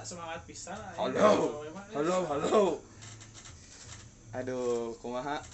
semangat 0.00 0.40
pisan 0.48 0.80
Halo. 0.96 1.60
Eh, 1.60 1.72
halo 1.92 2.16
halo. 2.24 2.80
Aduh 4.32 4.96
kumaha? 5.04 5.44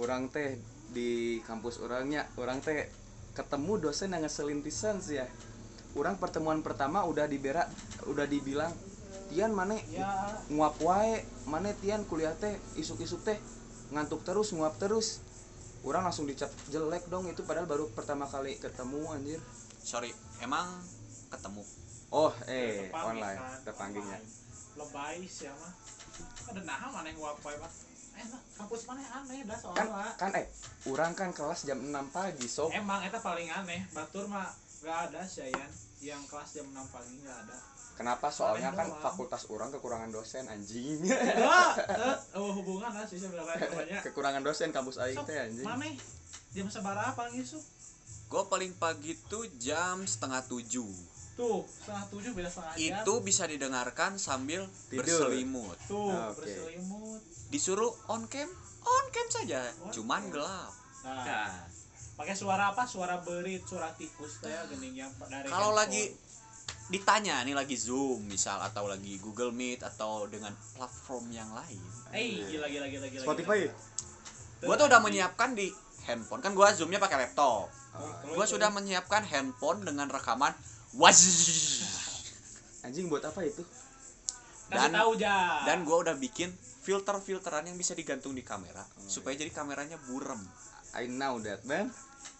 Orang 0.00 0.32
teh 0.32 0.56
di 0.96 1.40
kampus 1.44 1.82
orangnya 1.84 2.24
orang 2.40 2.64
teh 2.64 2.88
ketemu 3.36 3.88
dosen 3.88 4.16
yang 4.16 4.24
ngeselin 4.24 4.64
pisan 4.64 5.04
sih 5.04 5.20
ya. 5.20 5.26
Orang 5.92 6.16
pertemuan 6.16 6.64
pertama 6.64 7.04
udah 7.04 7.28
diberak 7.28 7.68
udah 8.08 8.24
dibilang 8.24 8.72
Tian 9.28 9.52
mana 9.52 9.76
ya. 9.92 10.08
nguap 10.48 10.80
wae 10.80 11.24
mana 11.48 11.72
Tian 11.84 12.04
kuliah 12.08 12.32
teh 12.36 12.56
isuk-isuk 12.80 13.20
teh 13.24 13.36
ngantuk 13.92 14.24
terus 14.24 14.56
nguap 14.56 14.80
terus. 14.80 15.20
Orang 15.84 16.06
langsung 16.06 16.30
dicap 16.30 16.48
jelek 16.70 17.10
dong 17.10 17.28
itu 17.28 17.42
padahal 17.44 17.68
baru 17.68 17.90
pertama 17.92 18.24
kali 18.24 18.56
ketemu 18.56 19.12
anjir. 19.12 19.40
Sorry 19.84 20.14
emang 20.40 20.68
ketemu 21.28 21.81
oh 22.12 22.32
eh 22.44 22.92
online 22.92 23.40
kan, 23.40 23.58
terpanggilnya 23.64 24.18
online. 24.20 24.76
lebay 24.76 25.16
sih 25.24 25.48
ya 25.48 25.52
mah 25.56 25.72
ada 26.52 26.60
naha 26.62 26.86
mana 26.92 27.06
yang 27.08 27.18
wapai 27.24 27.56
mah 27.56 27.72
eh 28.12 28.28
nah, 28.28 28.40
kampus 28.60 28.84
mana? 28.84 29.00
Yang 29.00 29.14
aneh 29.24 29.40
dah 29.48 29.56
kan 29.56 29.86
soalnya. 29.88 30.12
Kan 30.20 30.30
eh 30.36 30.46
orang 30.92 31.12
kan 31.16 31.30
kelas 31.32 31.64
jam 31.64 31.80
6 31.80 31.96
pagi 32.12 32.44
sob. 32.44 32.68
Emang 32.68 33.00
itu 33.00 33.16
paling 33.24 33.48
aneh. 33.48 33.88
Batur 33.96 34.28
mah 34.28 34.52
gak 34.84 35.08
ada 35.08 35.24
sih 35.24 35.48
Yan. 35.48 35.70
Yang 36.04 36.22
kelas 36.28 36.48
jam 36.60 36.66
6 36.68 36.76
pagi 36.92 37.14
gak 37.24 37.38
ada. 37.48 37.56
Kenapa? 37.96 38.28
Soalnya 38.28 38.68
kan 38.76 38.88
doang. 38.92 39.00
fakultas 39.00 39.48
orang 39.48 39.72
kekurangan 39.72 40.12
dosen 40.12 40.44
anjing. 40.44 41.00
Enggak, 41.08 41.88
eh, 41.88 42.16
oh, 42.36 42.52
hubungan 42.52 42.92
lah 42.92 43.08
sih 43.08 43.16
sebenarnya 43.16 44.00
kekurangan 44.12 44.44
dosen 44.44 44.76
kampus 44.76 45.00
aing 45.00 45.16
teh 45.24 45.36
anjing. 45.40 45.64
mana? 45.64 45.88
Jam 46.52 46.68
seberapa 46.68 47.16
paling 47.16 47.40
isu 47.40 47.64
gue 48.32 48.48
paling 48.48 48.72
pagi 48.80 49.12
tuh 49.28 49.44
jam 49.60 50.08
setengah 50.08 50.40
tujuh 50.48 50.88
tuh 51.32 51.64
setengah 51.64 52.04
tujuh 52.12 52.30
beda 52.32 52.48
setengah 52.48 52.74
jam. 52.76 53.00
Itu 53.00 53.14
bisa 53.20 53.44
didengarkan 53.48 54.20
sambil 54.20 54.68
Tidur. 54.88 55.00
berselimut. 55.04 55.76
Tuh 55.88 56.12
Oke. 56.12 56.44
berselimut. 56.44 57.22
Disuruh 57.48 57.92
on 58.08 58.28
cam 58.28 58.48
on 58.82 59.04
cam 59.10 59.26
saja 59.30 59.60
On 59.80 59.90
cuman 59.90 60.22
cam. 60.28 60.32
gelap. 60.34 60.72
Nah 61.02 61.24
Nah, 61.24 61.50
pakai 62.14 62.34
suara 62.36 62.70
apa? 62.70 62.84
Suara 62.84 63.18
berit 63.20 63.64
suara 63.64 63.90
tikus 63.96 64.38
teh 64.38 64.52
gening 64.70 65.02
yang 65.02 65.12
dari 65.26 65.48
kalau 65.48 65.72
lagi 65.72 66.12
ditanya 66.92 67.40
nih 67.42 67.56
lagi 67.56 67.72
zoom 67.74 68.28
misal 68.28 68.60
atau 68.60 68.84
lagi 68.84 69.16
Google 69.16 69.50
Meet 69.50 69.80
atau 69.80 70.28
dengan 70.28 70.52
platform 70.76 71.32
yang 71.32 71.48
lain. 71.56 71.80
Eh 72.12 72.44
gila 72.52 72.68
gila 72.68 72.86
gila 72.86 73.06
gila 73.08 73.22
Spotify. 73.24 73.64
gue 74.62 74.74
tuh 74.78 74.86
udah 74.86 75.00
menyiapkan 75.02 75.58
di 75.58 75.72
handphone. 76.06 76.38
Kan 76.38 76.54
gue 76.54 76.66
zoomnya 76.76 77.02
pakai 77.02 77.18
laptop. 77.18 77.66
Terus, 77.92 78.14
gue 78.24 78.36
terus. 78.36 78.50
sudah 78.56 78.70
menyiapkan 78.70 79.26
handphone 79.26 79.82
dengan 79.82 80.06
rekaman 80.06 80.54
waz 80.94 81.18
Anjing 82.82 83.06
buat 83.06 83.22
apa 83.22 83.42
itu? 83.42 83.62
kasih 84.66 84.88
dan- 84.88 84.96
tahu 84.96 85.10
ja. 85.16 85.62
dan 85.62 85.84
gue 85.84 85.92
udah 85.94 86.16
bikin 86.16 86.48
filter-filteran 86.82 87.62
yang 87.62 87.76
bisa 87.76 87.92
digantung 87.92 88.32
di 88.32 88.40
kamera 88.40 88.80
Oh, 88.82 89.04
supaya 89.04 89.36
jadi 89.36 89.52
kameranya 89.52 90.00
burem. 90.02 90.40
I 90.92 91.06
know 91.06 91.36
that, 91.40 91.62
man. 91.62 91.92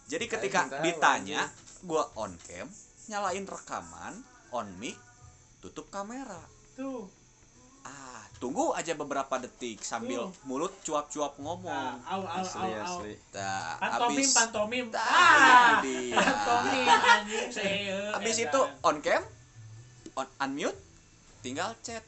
jadi 0.05 0.25
ketika 0.27 0.81
ditanya 0.81 1.47
gue 1.79 2.03
on 2.15 2.33
cam 2.41 2.67
nyalain 3.05 3.45
rekaman 3.45 4.13
on 4.49 4.67
mic 4.75 4.97
tutup 5.59 5.87
kamera. 5.87 6.41
Tuh 6.73 7.05
ah 7.83 8.23
tunggu 8.39 8.75
aja 8.75 8.91
beberapa 8.95 9.39
detik 9.39 9.79
sambil 9.83 10.27
Tuh. 10.27 10.35
mulut 10.43 10.73
cuap-cuap 10.83 11.39
nah, 11.39 11.43
ngomong 11.43 11.93
au 12.03 12.21
au 12.23 12.43
Asli 12.43 12.59
au 12.59 12.71
au. 12.71 12.83
asli. 12.83 13.13
nah, 13.31 13.75
pantomim 13.79 14.19
abis 14.19 14.29
pantomim. 14.35 14.85
Nah, 14.91 15.03
ah! 15.03 15.15
itu 15.15 15.75
dia. 15.85 16.15
pantomim 16.19 16.87
saya 17.51 17.97
abis 18.19 18.37
itu 18.43 18.61
on 18.83 18.97
cam 18.99 19.23
on 20.19 20.27
unmute 20.43 20.79
tinggal 21.43 21.75
chat. 21.83 22.03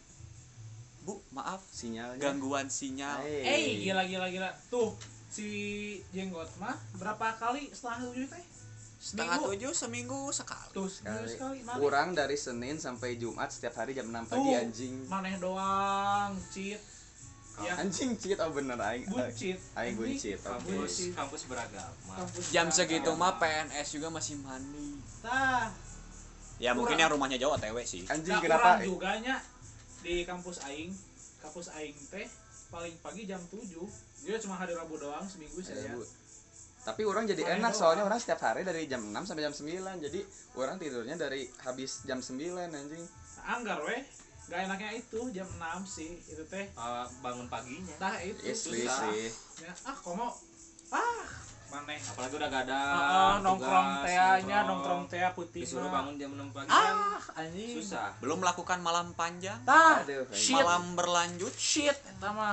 Bu 1.05 1.21
maaf 1.37 1.61
Sinyalnya. 1.69 2.17
gangguan 2.17 2.65
sinyal. 2.65 3.21
Hey. 3.21 3.45
eh 3.45 3.61
gila 3.85 4.01
gila 4.09 4.25
gila. 4.25 4.49
Tuh 4.73 4.89
si 5.29 5.45
jenggot 6.09 6.49
mah 6.57 6.73
berapa 6.97 7.37
kali? 7.37 7.69
Setelah 7.69 8.09
tujuh 8.09 8.25
teh 8.25 8.43
setengah 9.05 9.37
Seminggu. 9.37 9.49
tujuh 9.53 9.71
seminggu 9.71 10.21
sekali 10.33 10.65
tuh 10.73 10.89
sekali 10.89 11.29
sekali 11.29 11.59
Kurang 11.77 12.09
dari 12.11 12.33
Senin 12.35 12.75
sampai 12.75 13.15
Jumat 13.15 13.53
setiap 13.53 13.77
hari 13.77 13.93
jam 13.93 14.09
6 14.09 14.25
pagi 14.25 14.51
anjing. 14.51 14.95
maneh 15.05 15.37
doang 15.37 16.33
cheat 16.49 16.81
ya 17.55 17.77
Anjing 17.77 18.17
cheat 18.17 18.35
oh 18.35 18.49
bener 18.49 18.75
aing. 18.75 19.05
buncit 19.05 19.61
Aing 19.75 19.93
buncit. 19.93 20.41
kampus 20.41 21.13
kampus 21.13 21.41
beragama 21.45 22.13
Kampus 22.17 22.49
jam 22.49 22.65
beragama. 22.65 22.73
segitu 22.73 23.11
mah 23.13 23.37
PNS 23.37 23.87
juga 23.93 24.07
masih 24.09 24.35
mandi 24.41 24.97
tah 25.21 25.69
ya 26.57 26.73
mungkin 26.73 26.97
Kurang. 26.97 26.99
yang 26.99 27.11
rumahnya 27.13 27.37
jauh 27.37 27.53
OTW 27.53 27.77
sih 27.85 28.09
Anjing 28.09 28.33
Nah, 28.33 28.41
kenapa? 28.41 28.67
orang 28.73 28.83
juga 28.83 29.11
nya 29.21 29.35
di 30.01 30.25
kampus 30.25 30.65
aing 30.65 30.89
kampus 31.39 31.69
aing 31.73 31.93
teh 32.09 32.25
paling 32.67 32.97
pagi 32.99 33.23
jam 33.23 33.39
7 33.45 33.61
dia 34.25 34.41
cuma 34.41 34.57
hari 34.57 34.73
Rabu 34.73 34.97
doang 34.97 35.23
seminggu 35.23 35.61
Bu. 35.61 36.01
Tapi 36.85 37.01
orang 37.01 37.25
jadi 37.25 37.57
enak 37.57 37.73
soalnya 37.73 38.05
orang 38.05 38.21
setiap 38.21 38.39
hari 38.39 38.61
dari 38.61 38.85
jam 38.85 39.01
6 39.01 39.25
sampai 39.25 39.41
jam 39.41 39.53
9. 39.53 40.05
Jadi 40.05 40.19
orang 40.55 40.77
tidurnya 40.77 41.17
dari 41.17 41.43
habis 41.65 42.05
jam 42.05 42.21
9 42.21 42.37
anjing. 42.69 43.03
anggar 43.43 43.77
weh 43.81 44.01
gak 44.45 44.61
enaknya 44.63 44.89
itu 44.95 45.19
jam 45.29 45.45
6 45.49 45.61
sih 45.87 46.17
itu 46.23 46.45
teh 46.45 46.65
Ah, 46.73 47.05
bangun 47.19 47.45
paginya 47.45 47.93
tah 47.97 48.17
itu 48.21 48.41
susah. 48.49 49.09
sih. 49.09 49.29
ya, 49.59 49.73
ah 49.85 49.97
komo 49.97 50.33
ah 50.89 51.25
maneh 51.67 51.99
apalagi 51.99 52.33
udah 52.33 52.47
gak 52.47 52.63
ada 52.65 52.79
Ah, 52.87 53.35
nongkrong 53.39 53.87
teanya 54.01 54.57
nongkrong 54.63 55.03
teh 55.05 55.19
putih 55.31 55.61
disuruh 55.61 55.87
bangun 55.87 56.15
jam 56.15 56.31
6 56.31 56.49
pagi 56.49 56.67
kan 56.67 56.95
ah 56.95 57.19
anjing 57.35 57.75
susah 57.75 58.15
belum 58.17 58.37
melakukan 58.39 58.79
malam 58.79 59.11
panjang 59.13 59.59
tah 59.63 59.99
Aduh, 59.99 60.23
shit 60.31 60.55
malam 60.55 60.93
berlanjut 60.93 61.53
shit 61.53 61.97
eh 61.97 62.15
komo. 62.15 62.51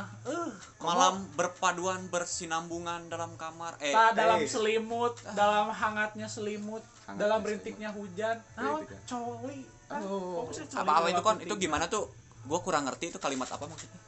malam 0.83 1.15
berpaduan 1.33 2.09
bersinambungan 2.09 3.07
dalam 3.07 3.37
kamar 3.37 3.79
eh 3.79 3.91
Tah 3.91 4.11
dalam 4.13 4.39
eh. 4.39 4.49
selimut, 4.49 5.15
dalam 5.33 5.71
hangatnya 5.71 6.27
selimut, 6.27 6.83
Hangatnya 7.03 7.19
dalam 7.19 7.39
selimut. 7.39 7.51
rintiknya 7.53 7.89
hujan. 7.91 8.37
Naon? 8.55 8.81
Rintiknya. 8.81 9.01
Coli. 9.07 9.61
Ah, 9.87 10.01
Oh. 10.01 10.43
fokusnya 10.43 10.67
coli 10.67 10.79
apa 10.79 10.91
apa 10.91 10.99
dalam 10.99 11.13
itu 11.13 11.23
kan 11.23 11.37
itu 11.39 11.55
gimana 11.59 11.85
tuh 11.87 12.05
gue 12.43 12.59
kurang 12.59 12.85
ngerti 12.85 13.05
itu 13.09 13.19
kalimat 13.19 13.47
apa 13.47 13.65
maksudnya 13.65 14.01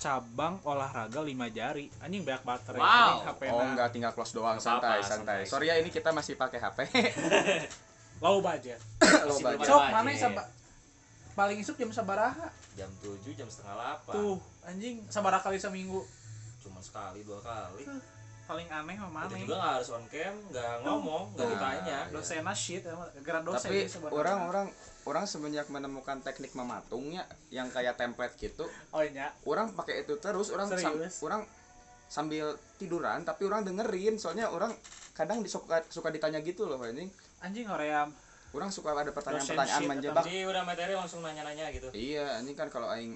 Cabang 0.00 0.56
olahraga 0.64 1.20
lima 1.20 1.46
jari. 1.46 1.92
Anjing 2.00 2.24
banyak 2.24 2.40
baterai. 2.40 2.76
Wow. 2.76 2.88
Anjing 2.88 3.20
HP 3.22 3.40
Oh 3.46 3.60
enggak 3.62 3.88
tinggal 3.92 4.12
close 4.12 4.32
doang 4.32 4.56
santai 4.56 4.98
apa-apa, 4.98 5.06
santai. 5.06 5.38
santai. 5.38 5.46
Sorry 5.46 5.68
ya 5.68 5.76
ini 5.76 5.88
kita 5.88 6.08
masih 6.10 6.34
pakai 6.34 6.56
HP. 6.58 6.78
Low 8.24 8.40
budget. 8.40 8.80
Low 9.24 9.38
budget. 9.38 9.68
Sok 9.68 9.82
mana 9.86 10.10
saba 10.14 10.42
paling 11.30 11.56
isuk 11.56 11.76
jam 11.76 11.88
sabaraha? 11.90 12.48
jam 12.72 12.90
7 12.98 13.16
jam 13.32 13.44
setengah 13.44 13.72
8 14.02 14.12
Tuh, 14.12 14.36
anjing 14.62 15.00
sabaraha 15.06 15.40
kali 15.42 15.56
seminggu. 15.56 16.00
cuma 16.60 16.80
sekali 16.80 17.20
dua 17.22 17.40
kali 17.40 17.86
Paling 18.44 18.66
aneh 18.66 18.96
mah 18.98 19.08
mana? 19.10 19.30
juga 19.30 19.54
nggak 19.54 19.72
harus 19.74 19.88
on 19.90 20.04
cam 20.06 20.34
nggak 20.50 20.72
ngomong 20.82 21.32
nggak 21.32 21.40
Nah, 21.40 21.52
ditanya 21.54 21.98
iya. 22.02 22.12
Dosena 22.12 22.52
shit, 22.52 22.82
gara 23.22 23.40
dosen 23.40 23.68
Tapi 23.68 23.88
orang-orang 24.10 24.68
orang 25.02 25.24
semenjak 25.24 25.66
menemukan 25.66 26.20
teknik 26.20 26.52
mematungnya 26.52 27.22
yang 27.48 27.68
kayak 27.68 27.94
template 27.94 28.36
gitu, 28.36 28.68
Oh 28.90 29.00
iya. 29.00 29.32
orang 29.42 29.72
pakai 29.72 30.02
itu 30.02 30.16
terus 30.16 30.48
orang 30.48 30.68
sam- 30.68 31.00
orang 31.20 31.42
sambil 32.06 32.46
tiduran 32.76 33.22
tapi 33.22 33.44
orang 33.44 33.62
dengerin 33.62 34.16
soalnya 34.16 34.48
orang 34.48 34.74
kadang 35.12 35.40
disuka 35.40 35.80
suka 35.86 36.10
ditanya 36.10 36.40
gitu 36.40 36.64
loh 36.64 36.76
anjing. 36.78 37.08
Anjing 37.40 37.64
hoream. 37.64 38.12
Orang 38.50 38.68
suka 38.68 38.90
ada 38.90 39.08
pertanyaan-pertanyaan 39.08 39.82
menjebak. 39.86 40.26
jadi 40.26 40.42
udah 40.44 40.66
materi 40.66 40.90
langsung 40.90 41.22
nanya-nanya 41.22 41.70
gitu 41.70 41.86
Iya, 41.90 42.42
ini 42.42 42.52
kan 42.52 42.66
kalau 42.66 42.90
aing 42.90 43.14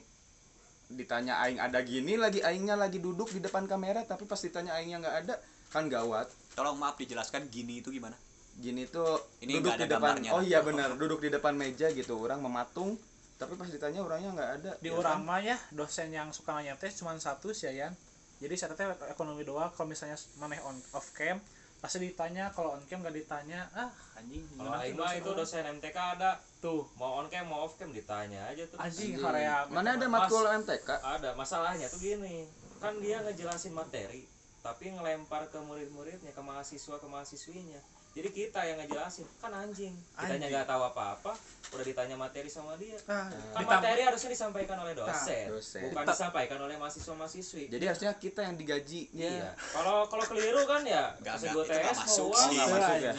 ditanya 0.87 1.43
aing 1.43 1.59
ada 1.59 1.83
gini 1.83 2.15
lagi 2.15 2.39
aingnya 2.39 2.77
lagi 2.77 3.00
duduk 3.00 3.27
di 3.28 3.41
depan 3.41 3.65
kamera 3.65 4.05
tapi 4.05 4.25
pas 4.25 4.39
ditanya 4.39 4.77
aingnya 4.77 5.00
nggak 5.00 5.17
ada 5.27 5.34
kan 5.69 5.89
gawat. 5.89 6.31
tolong 6.55 6.78
maaf 6.78 6.94
dijelaskan 6.94 7.50
gini 7.50 7.83
itu 7.83 7.91
gimana 7.91 8.15
Gini 8.56 8.87
tuh 8.87 9.19
Ini 9.41 9.59
duduk 9.59 9.70
ada 9.70 9.78
di 9.78 9.87
depan. 9.87 10.00
gambarnya. 10.15 10.31
Oh 10.31 10.41
iya 10.41 10.60
benar, 10.60 10.94
duduk 10.94 11.19
di 11.19 11.28
depan 11.28 11.53
meja 11.53 11.91
gitu. 11.91 12.15
Orang 12.16 12.41
mematung 12.41 12.94
tapi 13.34 13.54
pas 13.54 13.66
ditanya 13.66 13.99
orangnya 14.00 14.31
nggak 14.32 14.50
ada. 14.56 14.70
di 14.79 14.88
Ya 14.88 14.94
orang 14.94 15.19
kan? 15.19 15.26
mah 15.26 15.40
ya 15.40 15.58
dosen 15.70 16.08
yang 16.08 16.31
suka 16.31 16.55
nanya 16.55 16.79
teh 16.79 16.87
cuma 16.88 17.19
satu 17.19 17.50
sih 17.50 17.67
Yan 17.69 17.90
jadi 18.37 18.55
saya 18.55 18.73
teh 18.73 18.87
ekonomi 19.08 19.43
doang 19.43 19.69
kalau 19.69 19.90
misalnya 19.90 20.14
maneh 20.37 20.62
on 20.62 20.79
off 20.93 21.11
cam 21.11 21.43
pasti 21.76 21.99
ditanya 22.00 22.49
kalau 22.50 22.73
on 22.73 22.82
cam 22.87 23.02
gak 23.02 23.11
ditanya 23.12 23.67
ah 23.75 23.90
anjing 24.14 24.46
kalau 24.55 24.70
Aing 24.73 24.94
mah 24.94 25.11
dosen 25.11 25.19
itu 25.19 25.29
orang? 25.29 25.38
dosen 25.43 25.62
MTK 25.76 25.99
ada 26.14 26.31
tuh 26.58 26.87
mau 26.94 27.19
on 27.19 27.26
cam 27.26 27.44
mau 27.44 27.61
off 27.61 27.75
cam 27.75 27.90
ditanya 27.90 28.46
aja 28.46 28.64
tuh 28.64 28.79
anjing 28.79 29.12
Anjing. 29.12 29.20
hoream 29.20 29.67
Mana 29.69 29.88
ada 29.93 30.06
matkul 30.06 30.44
MTK? 30.46 30.88
ada 30.94 31.31
masalahnya 31.34 31.87
tuh 31.90 31.99
gini 31.99 32.46
kan 32.79 32.94
dia 32.99 33.19
ngejelasin 33.20 33.75
materi 33.75 34.31
tapi 34.62 34.88
ngelempar 34.90 35.50
ke 35.50 35.58
murid-muridnya 35.58 36.31
ke 36.31 36.40
mahasiswa 36.40 36.96
ke 36.96 37.06
mahasiswinya 37.06 37.82
jadi 38.14 38.31
kita 38.31 38.61
yang 38.62 38.78
ngejelasin 38.78 39.26
kan 39.43 39.50
anjing. 39.50 39.90
Anjing. 40.14 40.38
nggak 40.46 40.64
tahu 40.64 40.82
apa-apa 40.87 41.34
udah 41.75 41.82
ditanya 41.82 42.14
materi 42.14 42.46
sama 42.46 42.78
dia. 42.78 42.94
Ah, 43.05 43.26
kan 43.52 43.66
materi 43.66 44.06
harusnya 44.06 44.31
disampaikan 44.31 44.78
oleh 44.78 44.94
dosen, 44.94 45.50
dosen. 45.50 45.90
bukan 45.90 46.06
disampaikan 46.06 46.58
oleh 46.62 46.78
mahasiswa 46.78 47.11
mahasiswi 47.12 47.66
Jadi 47.66 47.84
harusnya 47.84 48.14
kita 48.14 48.46
yang 48.46 48.55
digaji. 48.55 49.11
iya. 49.11 49.50
Kalau 49.75 50.06
kalau 50.06 50.22
keliru 50.25 50.62
kan 50.64 50.87
ya 50.87 51.11
Nggak, 51.19 51.34
nggak, 51.43 51.52
gue 51.52 51.64
TS 51.66 51.99
masuk. 51.99 52.06
mau 52.06 52.14
sih. 52.14 52.22
uang 52.22 52.50
nggak 52.55 52.66
Tuh, 52.66 52.76
masuk 52.78 52.96
ya? 53.02 53.12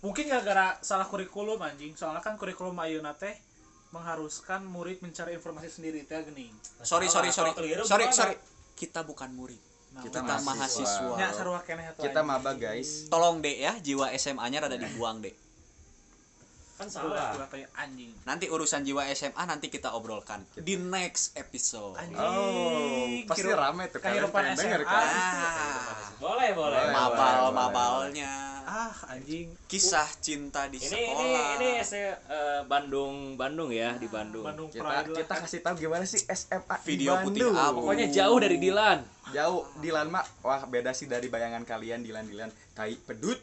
mungkin 0.00 0.24
gara-gara 0.28 0.66
salah 0.80 1.06
kurikulum 1.08 1.60
anjing. 1.60 1.92
Soalnya 1.96 2.20
kan 2.20 2.36
kurikulum 2.36 2.76
ayeuna 2.76 3.16
teh 3.16 3.32
mengharuskan 3.90 4.62
murid 4.68 5.00
mencari 5.00 5.34
informasi 5.34 5.66
sendiri 5.66 6.06
teh 6.06 6.20
geuning 6.22 6.54
sorry 6.84 7.10
sorry 7.10 7.32
sorry. 7.32 7.50
sorry 7.82 8.06
sorry. 8.12 8.36
Kita 8.78 9.02
bukan 9.02 9.32
murid 9.34 9.58
Nah, 9.90 10.02
Kita 10.02 10.22
kita 10.22 10.38
mahasiswa. 10.38 11.18
mahasiswa 11.18 11.98
Kita 11.98 12.20
maba 12.22 12.54
guys. 12.54 13.10
tolong 13.10 13.38
dek 13.38 13.58
ya 13.58 13.72
jiwa 13.76 14.06
SMA 14.14 14.46
nya 14.46 14.58
rada 14.60 14.76
dibuang 14.76 15.18
dek 15.18 15.34
kan 16.76 16.88
salah 16.88 17.36
anjing 17.76 18.08
nanti 18.24 18.48
urusan 18.48 18.80
jiwa 18.80 19.04
SMA 19.10 19.36
nanti 19.44 19.68
kita 19.68 19.92
obrolkan 19.92 20.40
di 20.56 20.80
next 20.80 21.36
episode 21.36 21.92
Anjing. 21.92 22.16
Oh, 22.16 23.04
pasti 23.28 23.44
Kira- 23.44 23.60
rame 23.60 23.84
tuh 23.86 24.00
kalian 24.00 24.24
kehidupan 24.24 24.40
pengen 24.40 24.56
denger 24.56 24.80
SMA. 24.80 24.88
kan. 24.88 25.04
ah 25.04 26.08
boleh 26.16 26.50
boleh 26.50 26.80
Boleh. 26.80 26.88
mabal 26.90 27.36
boleh, 27.36 27.52
mabalnya 27.52 28.32
ah 28.80 28.96
anjing. 29.12 29.52
Kisah 29.68 30.08
cinta 30.24 30.64
di 30.72 30.80
ini 30.80 30.88
ini 30.88 30.96
sekolah. 31.12 31.54
ini 31.60 31.70
saya 31.84 32.16
eh, 32.32 32.60
Bandung 32.64 33.36
Bandung 33.36 33.68
ya 33.68 33.92
di 34.00 34.08
Bandung. 34.08 34.44
Bandung 34.44 34.72
Kita 34.72 35.04
kita 35.04 35.34
kasih 35.44 35.60
tahu 35.60 35.74
gimana 35.76 36.04
sih 36.08 36.24
SMA 36.24 36.76
di 36.80 36.86
Video 36.88 37.20
putih. 37.20 37.44
Bandung. 37.44 37.54
abu. 37.60 37.78
pokoknya 37.84 38.08
jauh 38.08 38.38
dari 38.40 38.56
Dilan. 38.56 38.98
Jauh. 39.36 39.68
Dilan 39.84 40.08
mah 40.08 40.24
wah 40.40 40.64
beda 40.64 40.96
sih 40.96 41.04
dari 41.04 41.28
bayangan 41.28 41.68
kalian 41.68 42.00
Dilan 42.00 42.24
Dilan 42.24 42.48
tai 42.72 42.96
pedut. 42.96 43.36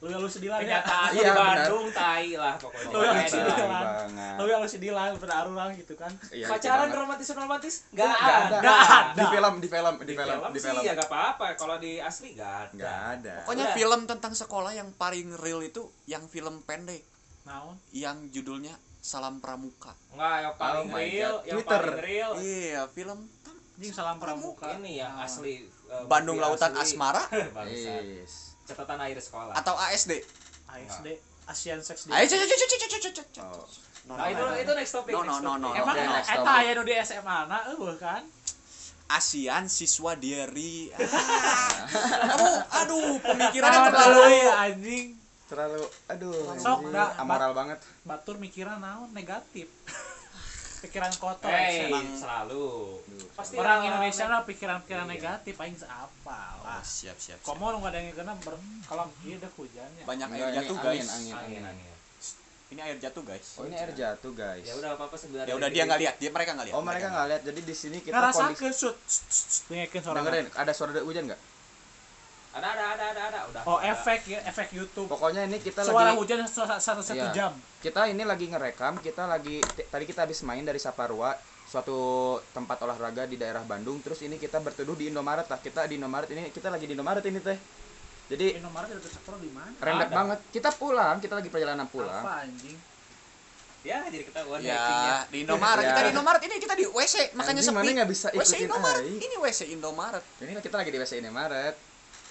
Lu 0.00 0.08
lu 0.10 0.24
sedih 0.26 0.48
lah 0.48 0.58
ya 0.58 0.80
kenyataan 0.80 1.08
Iya, 1.10 1.20
di. 1.22 1.36
Bandung 1.36 1.86
tai 1.92 2.30
lah 2.32 2.54
pokoknya 2.56 2.88
Oh, 2.90 3.02
iya, 3.02 3.12
Kayak 3.12 3.28
sih. 3.28 3.36
di- 3.38 3.52
Dilan. 3.52 3.68
banget. 3.70 4.34
lu 4.34 4.44
lu 4.56 4.66
sedih 4.66 4.92
lah 4.92 5.04
pada 5.14 5.34
arurang 5.38 5.70
gitu 5.74 5.94
kan 5.94 6.12
Iya, 6.30 6.46
pacaran 6.46 6.88
romantis 6.90 7.28
romantis 7.30 7.74
Nggak 7.90 8.08
nggak 8.08 8.16
ada. 8.16 8.40
ada 8.40 8.58
Nggak 8.58 8.80
ada. 8.80 9.12
Di 9.12 9.24
film, 9.28 9.54
di 9.56 9.68
film, 9.68 9.94
di 9.94 10.04
di 10.06 10.14
film, 10.14 10.28
film 10.34 10.50
di 10.50 10.58
sih 10.58 10.66
film. 10.66 10.82
ya 10.82 10.92
gak 10.94 11.04
apa-apa 11.06 11.46
kalau 11.54 11.76
di 11.76 11.92
asli 11.98 12.32
nggak 12.32 12.54
ada 12.62 12.72
Nggak 12.74 12.98
ada. 13.14 13.34
pokoknya 13.40 13.66
Udah. 13.66 13.76
film 13.76 14.00
tentang 14.06 14.32
sekolah 14.34 14.72
yang 14.72 14.88
paling 14.94 15.28
real 15.36 15.60
itu 15.60 15.82
yang 16.06 16.24
film 16.26 16.60
pendek 16.62 17.04
naon 17.42 17.76
yang 17.90 18.16
judulnya 18.28 18.72
Salam 18.98 19.36
Pramuka 19.38 19.92
nggak 20.10 20.36
yang 20.38 20.54
paling 20.56 20.86
Oh 20.86 20.96
real 20.98 21.34
yang 21.42 21.56
Twitter. 21.56 21.80
paling 21.82 22.00
real 22.02 22.30
iya 22.38 22.82
film 22.86 23.28
anjing 23.74 23.92
salam 23.94 24.16
pramuka 24.16 24.76
ini 24.76 24.96
yang 24.96 25.08
Naon. 25.10 25.24
asli 25.24 25.64
eh, 25.64 26.04
Bandung 26.04 26.36
Lautan 26.36 26.72
asli. 26.74 26.96
Asmara 26.96 27.24
Bangsat. 27.56 28.04
Yes. 28.04 28.52
Catatan 28.70 28.98
air 29.00 29.18
sekolah. 29.18 29.52
Atau 29.52 29.74
ASD 29.74 30.22
ASD 30.66 31.06
Asian 31.44 31.82
Sex 31.82 32.06
ayo 32.06 32.14
Day. 32.14 32.30
cek 32.30 32.38
cek 32.40 32.58
cek 32.60 32.68
cek 32.70 33.00
cek 33.02 33.12
cek 33.12 33.26
Oh. 33.42 33.66
nah 34.08 34.26
itu 34.26 34.40
itu 34.56 34.72
next 34.72 34.92
topic 34.92 35.12
No, 35.12 35.20
no, 35.20 35.36
no, 35.38 35.52
no, 35.56 35.68
emang 35.70 35.92
eta 36.24 36.52
aya 36.56 36.72
nu 36.72 36.82
di 36.82 36.94
SMA 36.96 37.38
na 37.44 37.68
eueuh 37.68 37.94
kan? 37.96 38.24
ASEAN 39.10 39.66
siswa 39.66 40.14
diary. 40.14 40.88
Kamu 40.94 42.46
aduh 42.80 43.18
pemikirannya 43.18 43.80
terlalu 43.84 44.22
anjing. 44.48 45.06
Terlalu 45.46 45.82
aduh. 46.06 46.54
Sok, 46.56 46.94
amoral 47.18 47.50
banget. 47.52 47.78
batur 48.02 48.38
mikiran 48.38 48.78
naon 48.78 49.10
negatif 49.10 49.66
pikiran 50.80 51.12
kotor 51.14 51.48
Hey, 51.48 51.86
emang 51.86 52.06
selalu 52.12 52.98
pasti 53.32 53.54
orang 53.54 53.78
ada- 53.78 53.86
Indonesia 53.86 54.24
lah 54.26 54.40
pikiran-pikiran 54.42 55.04
Iya. 55.04 55.12
negatif 55.12 55.54
aing 55.54 55.76
apa 55.82 56.38
lah 56.58 56.76
Oh, 56.76 56.82
siap 56.82 57.16
siap, 57.16 57.36
siap. 57.36 57.38
komo 57.42 57.70
nu 57.70 57.78
ada 57.80 57.96
yang 57.96 58.12
kena 58.12 58.32
ber 58.36 58.56
kalau 58.82 59.04
ieu 59.20 59.36
udah 59.36 59.52
hujannya 59.54 60.02
banyak 60.02 60.28
air 60.30 60.48
jatuh 60.54 60.76
angin, 60.76 60.86
guys 60.86 61.08
angin, 61.10 61.34
angin 61.34 61.62
angin 61.66 61.88
ini 62.70 62.80
air 62.80 62.96
jatuh 62.96 63.22
guys 63.22 63.46
Oh 63.56 63.64
ini 63.64 63.74
air 63.74 63.90
jatuh 63.92 64.32
guys. 64.32 64.62
ya 64.62 64.74
udah 64.74 64.90
apa 64.94 65.04
apa 65.04 65.16
sebenarnya 65.16 65.48
ya 65.48 65.56
udah 65.56 65.68
dia 65.68 65.82
nggak 65.84 66.00
lihat 66.00 66.14
dia 66.16 66.30
mereka 66.30 66.50
nggak 66.54 66.66
lihat 66.66 66.76
Oh 66.76 66.82
mereka 66.82 67.06
nggak 67.08 67.26
lihat. 67.28 67.42
Jadi 67.42 67.60
di 67.60 67.74
sini 67.74 67.98
kita 67.98 68.14
ngerasa 68.14 68.42
kondisi. 68.46 68.60
ke 68.60 68.68
shoot 68.70 68.96
dengerin 69.66 70.00
suara 70.00 70.16
Dengerin, 70.18 70.46
ada 70.54 70.72
suara 70.72 70.90
hujan 70.96 71.24
nggak? 71.26 71.40
Ada 72.50 72.66
ada 72.68 72.84
ada 72.90 73.04
ada 73.06 73.22
ada 73.26 73.40
udah 73.46 73.62
oh 73.64 73.78
ada. 73.78 73.92
efek 73.92 74.26
ya 74.26 74.42
efek 74.44 74.68
YouTube 74.72 75.06
Pokoknya 75.06 75.46
ini 75.46 75.58
kita 75.58 75.80
suara 75.80 76.10
lagi 76.10 76.18
hujan 76.18 76.42
satu 76.42 76.66
satu 76.76 77.00
satu 77.00 77.14
Iya. 77.22 77.30
jam 77.30 77.52
kita 77.80 78.04
ini 78.06 78.22
lagi 78.22 78.44
ngerekam. 78.44 78.98
Kita 78.98 79.24
lagi 79.24 79.56
tadi 79.62 80.04
kita 80.04 80.24
habis 80.24 80.42
main 80.42 80.60
dari 80.60 80.76
Saparua 80.76 81.32
suatu 81.64 81.96
tempat 82.50 82.76
olahraga 82.80 83.24
di 83.24 83.34
daerah 83.34 83.62
Bandung. 83.62 83.98
Terus 84.00 84.20
ini 84.20 84.36
kita 84.36 84.58
berteduh 84.58 84.92
di 84.92 85.08
Indomaret 85.08 85.46
lah. 85.46 85.56
Kita 85.56 85.86
di 85.86 85.96
Indomaret 85.96 86.28
ini 86.28 86.50
kita 86.50 86.68
lagi 86.68 86.84
di 86.84 86.92
Indomaret 86.92 87.24
ini 87.24 87.38
teh. 87.38 87.56
Jadi 88.28 88.58
Indomaret 88.58 88.92
itu 88.92 89.08
sektor 89.08 89.38
di 89.38 89.48
mana 89.48 89.72
rendah 89.72 90.04
Ada. 90.04 90.12
banget. 90.12 90.38
Kita 90.50 90.70
pulang, 90.72 91.16
kita 91.18 91.34
lagi 91.34 91.48
perjalanan 91.48 91.86
pulang. 91.86 92.20
apa 92.20 92.44
anjing 92.44 92.76
ya 93.80 93.96
jadi 94.04 94.28
ketahuan 94.28 94.60
hackingnya 94.60 95.08
ya 95.08 95.18
di 95.24 95.38
Indomaret 95.40 95.80
Ya. 95.80 95.88
kita 95.88 96.00
di 96.04 96.10
Indomaret 96.12 96.42
ini 96.44 96.54
kita 96.60 96.74
di 96.76 96.84
WC 96.84 97.14
makanya 97.32 97.64
Anjing, 97.64 97.72
mana 97.72 97.80
sepi 97.80 97.96
nggak 97.96 98.10
bisa 98.12 98.26
WC 98.28 98.36
ikutin 98.36 98.60
Indomaret 98.68 99.02
ini 99.08 99.36
WC 99.40 99.60
Indomaret 99.72 100.24
Ini 100.36 100.50
kita 100.60 100.76
lagi 100.76 100.90
di 100.90 100.98
WC 101.00 101.12
Indomaret. 101.16 101.74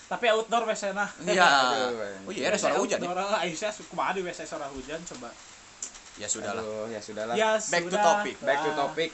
Tapi 0.10 0.26
outdoor 0.28 0.66
WC 0.66 0.92
nah 0.92 1.06
iya 1.22 1.48
oh 2.28 2.32
iya 2.34 2.50
ada 2.50 2.58
suara 2.58 2.82
hujan 2.82 2.98
Orang 3.00 3.30
Aisyah 3.40 3.72
kumaha 3.88 4.18
di 4.18 4.26
WC 4.26 4.44
suara 4.44 4.66
hujan 4.74 4.98
coba 5.06 5.30
ya 6.18 6.28
sudahlah 6.28 6.60
Aduh, 6.60 6.92
ya 6.92 7.00
sudahlah. 7.00 7.34
ya 7.34 7.56
Back 7.56 7.84
to 7.86 7.88
sudah 7.88 8.04
topic. 8.04 8.36
Back 8.44 8.60
to 8.60 8.72
topic. 8.76 9.10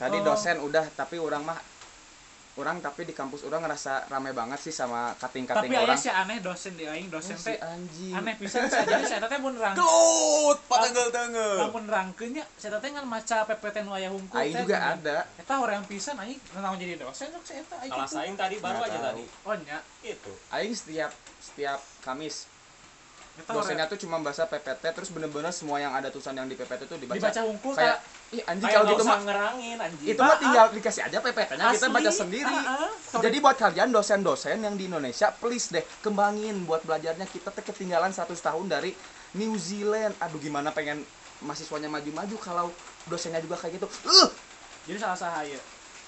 Tadi 0.00 0.16
Oh. 0.16 0.24
dosen 0.24 0.56
udah, 0.64 0.84
tapi 0.96 1.20
orang 1.20 1.44
mah 1.44 1.58
orang 2.60 2.78
tapi 2.78 3.02
di 3.02 3.16
kampus 3.16 3.42
orang 3.42 3.64
ngerasa 3.64 4.06
rame 4.06 4.30
banget 4.30 4.60
sih 4.60 4.70
sama 4.70 5.16
kating-kating 5.16 5.72
tapi 5.72 5.80
orang. 5.80 5.96
sih 5.96 6.12
aneh 6.12 6.38
dosen 6.38 6.76
di 6.76 6.84
aing 6.84 7.08
dosen 7.08 7.32
Oh, 7.32 7.40
si 7.40 7.50
teh 7.50 7.58
anjing. 7.58 8.12
aneh 8.12 8.34
pisan 8.36 8.68
sih 8.68 8.84
jadi 8.84 9.04
saya 9.08 9.24
teh 9.24 9.40
mun 9.40 9.56
rang 9.56 9.72
gelut 9.72 10.58
patenggel 10.68 11.08
tenggel 11.08 11.52
lamun 11.58 11.84
rangkeun 11.88 12.30
nya 12.36 12.44
saya 12.54 12.76
teh 12.76 12.90
kan 12.90 13.06
maca 13.08 13.48
PPT 13.48 13.76
nu 13.82 13.90
aya 13.90 14.12
hungkul 14.12 14.36
Aing 14.36 14.54
juga 14.54 14.76
gini. 14.76 14.92
ada. 15.00 15.18
eta 15.34 15.54
orang 15.56 15.82
pisan 15.88 16.20
aing 16.20 16.36
naon 16.52 16.76
jadi 16.76 17.00
dosen 17.00 17.32
sok 17.32 17.42
saya 17.42 17.64
eta 17.64 17.76
aing 17.80 17.90
kelas 17.90 18.10
gitu. 18.12 18.20
aing 18.20 18.36
tadi 18.36 18.56
baru 18.60 18.78
aja 18.84 18.98
tadi 19.00 19.24
oh 19.48 19.56
nya 19.64 19.78
itu 20.04 20.32
Aing 20.52 20.76
setiap 20.76 21.10
setiap 21.40 21.80
Kamis 22.00 22.44
dosennya 23.46 23.86
orang 23.86 23.92
tuh 23.92 23.98
cuma 24.04 24.16
bahasa 24.20 24.44
PPT 24.44 24.84
terus 24.92 25.08
bener-bener 25.08 25.48
semua 25.50 25.80
yang 25.80 25.92
ada 25.94 26.08
tulisan 26.08 26.36
yang 26.36 26.44
di 26.44 26.58
PPT 26.58 26.84
tuh 26.84 26.98
dibaca. 27.00 27.16
dibaca 27.16 27.40
hungkul 27.46 27.72
kayak 27.72 27.98
ih 28.30 28.42
anjing 28.46 28.68
kalau 28.68 28.90
gitu 28.92 29.04
mah 29.04 29.20
ngerangin 29.26 29.76
anjing 29.80 30.06
itu 30.12 30.20
mah 30.20 30.34
Ah, 30.34 30.38
tinggal 30.38 30.66
dikasih 30.70 31.02
aja 31.06 31.18
PPT-nya 31.18 31.64
kita 31.74 31.88
baca 31.90 32.10
sendiri. 32.10 32.54
ah, 32.54 32.86
ah. 32.86 33.20
Jadi 33.22 33.36
buat 33.42 33.56
kalian 33.58 33.88
dosen-dosen 33.90 34.58
yang 34.62 34.74
di 34.78 34.86
Indonesia, 34.86 35.34
please 35.34 35.70
deh 35.70 35.82
kembangin 36.00 36.62
buat 36.64 36.84
belajarnya 36.86 37.26
kita 37.26 37.50
tuh 37.50 37.64
ketinggalan 37.66 38.14
100 38.14 38.30
tahun 38.38 38.66
dari 38.70 38.94
New 39.34 39.58
Zealand. 39.58 40.14
Aduh 40.22 40.38
gimana 40.38 40.70
pengen 40.70 41.02
mahasiswanya 41.42 41.90
maju-maju 41.90 42.36
kalau 42.38 42.66
dosennya 43.08 43.40
juga 43.40 43.58
kayak 43.58 43.80
gitu. 43.82 43.86
Uh, 44.06 44.28
jadi 44.86 44.96
salah 45.02 45.42
ieu 45.44 45.60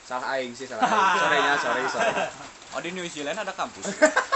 salah 0.03 0.35
aing 0.39 0.53
sih 0.55 0.67
salah 0.67 0.83
aing. 0.83 1.19
Sorenya, 1.23 1.55
sorry, 1.59 1.83
sorry. 1.91 2.13
oh 2.75 2.81
di 2.83 2.91
New 2.91 3.07
Zealand 3.07 3.39
ada 3.39 3.55
kampus 3.55 3.87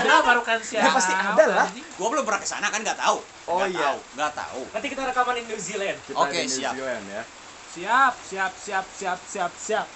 ada 0.00 0.14
baru 0.22 0.42
kan 0.42 0.58
siapa 0.58 0.84
Ya, 0.84 0.90
pasti 0.90 1.12
ada 1.12 1.44
lah. 1.46 1.66
gua 1.94 2.08
belum 2.08 2.22
pernah 2.22 2.38
ke 2.38 2.46
sana 2.46 2.66
kan 2.68 2.80
nggak 2.80 2.96
tahu. 2.96 3.18
Oh, 3.44 3.56
Nggak 3.58 3.70
iya. 3.70 3.80
tahu 3.82 3.98
nggak 4.14 4.32
tahu. 4.34 4.62
Nanti 4.70 4.86
kita 4.88 5.02
rekaman 5.04 5.34
di 5.34 5.42
New 5.44 5.58
Zealand. 5.58 5.98
Kita 6.02 6.16
Oke, 6.16 6.38
New 6.38 6.50
siap. 6.50 6.72
Zealand 6.74 7.04
ya. 7.06 7.22
siap 7.68 8.14
siap 8.22 8.52
siap 8.56 8.86
siap 8.90 9.18
siap 9.24 9.52
siap. 9.54 9.86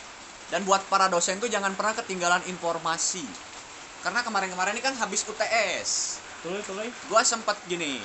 Dan 0.48 0.62
buat 0.62 0.84
para 0.86 1.06
dosen 1.06 1.36
tuh 1.36 1.48
jangan 1.48 1.72
pernah 1.72 1.94
ketinggalan 1.94 2.44
informasi. 2.46 3.24
Karena 4.00 4.20
kemarin-kemarin 4.20 4.72
ini 4.72 4.82
kan 4.82 4.94
habis 4.94 5.22
UTS 5.22 6.18
tuloy 6.42 6.58
tuloy 6.62 6.88
gua 7.06 7.22
sempet 7.22 7.54
gini. 7.64 8.02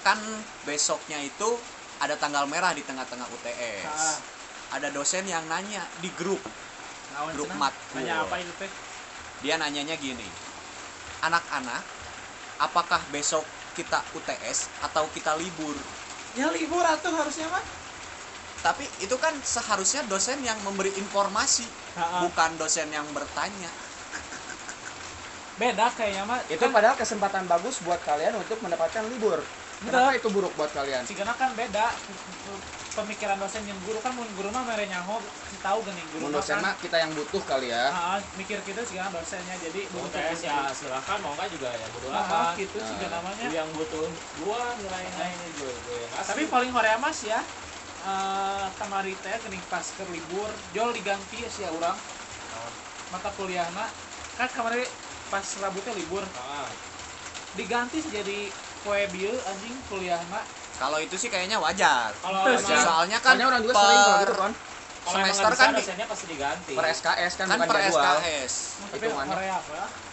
Kan 0.00 0.16
besoknya 0.62 1.16
itu 1.18 1.48
ada 1.98 2.16
tanggal 2.16 2.44
merah 2.44 2.72
di 2.72 2.80
tengah-tengah 2.80 3.28
UTS 3.30 3.84
Ah. 3.86 4.16
ada 4.72 4.88
dosen 4.88 5.24
yang 5.24 5.44
nanya 5.46 5.84
di 5.98 6.08
grup. 6.10 6.40
Naon 7.10 7.34
Grup 7.34 7.50
matkul. 7.54 7.98
nanya 7.98 8.22
apa 8.22 8.38
itu 8.38 8.52
teh? 8.56 8.70
Dia 9.40 9.56
nanyanya 9.56 9.96
gini 9.96 10.24
anak-anak 11.22 11.82
apakah 12.60 13.00
besok 13.14 13.44
kita 13.76 14.02
UTS 14.16 14.68
atau 14.84 15.06
kita 15.14 15.36
libur 15.40 15.76
ya 16.36 16.48
libur 16.52 16.82
atuh 16.84 17.12
harusnya 17.14 17.48
mah 17.48 17.64
tapi 18.60 18.84
itu 19.00 19.16
kan 19.16 19.32
seharusnya 19.40 20.04
dosen 20.04 20.44
yang 20.44 20.56
memberi 20.60 20.92
informasi 21.00 21.64
Ha-ha. 21.96 22.28
bukan 22.28 22.60
dosen 22.60 22.92
yang 22.92 23.08
bertanya 23.16 23.70
beda 25.60 25.92
kayaknya 25.92 26.24
mah 26.24 26.40
Itu 26.48 26.72
padahal 26.72 26.96
kesempatan 26.96 27.44
bagus 27.44 27.84
buat 27.84 28.00
kalian 28.00 28.32
untuk 28.40 28.64
mendapatkan 28.64 29.04
libur. 29.12 29.44
Kenapa 29.80 30.12
itu 30.12 30.28
buruk 30.28 30.52
buat 30.54 30.70
kalian? 30.70 31.02
si 31.02 31.16
gana 31.16 31.32
kan 31.34 31.56
beda. 31.56 31.88
Pemikiran 32.90 33.38
dosen 33.38 33.62
yang 33.64 33.78
guru 33.80 34.02
kan 34.02 34.12
mun 34.12 34.26
guru 34.34 34.50
mah 34.50 34.66
mere 34.66 34.82
nyaho 34.84 35.22
si 35.40 35.56
tahu 35.56 35.78
geuning 35.80 36.04
guru 36.10 36.26
Mun 36.26 36.34
dosen 36.36 36.58
kan. 36.58 36.64
mah 36.66 36.74
kita 36.76 36.96
yang 36.98 37.14
butuh 37.14 37.38
kali 37.40 37.70
ya. 37.70 37.86
Ah, 37.88 38.18
mikir 38.34 38.58
kita 38.60 38.82
sih 38.82 38.98
gana 38.98 39.08
dosennya 39.08 39.54
jadi 39.56 39.86
UTS 39.88 40.40
ya 40.42 40.68
silahkan 40.68 41.16
mau 41.22 41.32
nggak 41.32 41.48
juga 41.48 41.70
ya 41.70 41.86
bodo 41.88 42.10
Ah, 42.10 42.20
amat 42.20 42.58
gitu 42.58 42.76
sih 42.76 42.96
Nah. 42.98 43.08
namanya. 43.14 43.46
yang 43.48 43.68
butuh 43.72 44.04
gua 44.36 44.74
nilainya 44.76 45.24
ini 45.24 45.46
gue 45.54 45.70
gue 45.70 45.96
yang 45.96 46.10
kasih. 46.12 46.28
tapi 46.28 46.42
paling 46.50 46.70
horea 46.74 46.96
mas 46.98 47.18
ya 47.22 47.40
eh 48.02 48.66
kamari 48.74 49.14
teh 49.14 49.36
geuning 49.38 49.64
pas 49.64 49.86
keur 49.86 50.08
libur 50.10 50.50
jol 50.68 50.90
diganti 50.90 51.40
sih 51.46 51.62
ya 51.62 51.70
urang. 51.70 51.94
Mata 53.08 53.30
kuliahna. 53.32 53.86
Kan 54.34 54.48
kemarin 54.50 54.82
pas 55.30 55.46
Rabu 55.56 55.78
teh 55.80 55.94
libur. 55.94 56.26
Ah, 56.34 56.66
diganti 57.54 58.02
sih 58.02 58.10
jadi 58.10 58.50
poe 58.80 59.02
bieu 59.10 59.34
anjing 59.42 59.74
kuliahna 59.86 60.40
kalau 60.80 60.96
itu 60.96 61.12
sih 61.12 61.28
kayaknya 61.28 61.60
wajar. 61.60 62.08
Kalau 62.24 62.40
emang 62.40 62.80
soalnya 62.80 63.20
kan 63.20 63.36
Soalnya 63.36 63.46
orang 63.52 63.60
juga 63.60 63.74
sering 63.76 64.00
kalau 64.00 64.16
gitu 64.16 64.32
kan. 64.32 64.52
semester 65.04 65.52
kan 65.52 65.70
di- 65.76 66.08
pasti 66.08 66.24
diganti. 66.24 66.72
Per 66.72 66.86
SKS 66.88 67.32
kan, 67.36 67.46
kan 67.46 67.56
bukan 67.58 67.68
per 67.68 67.76
jadwal. 67.82 68.16
SKS 68.16 68.52
Hitungannya. 68.88 69.36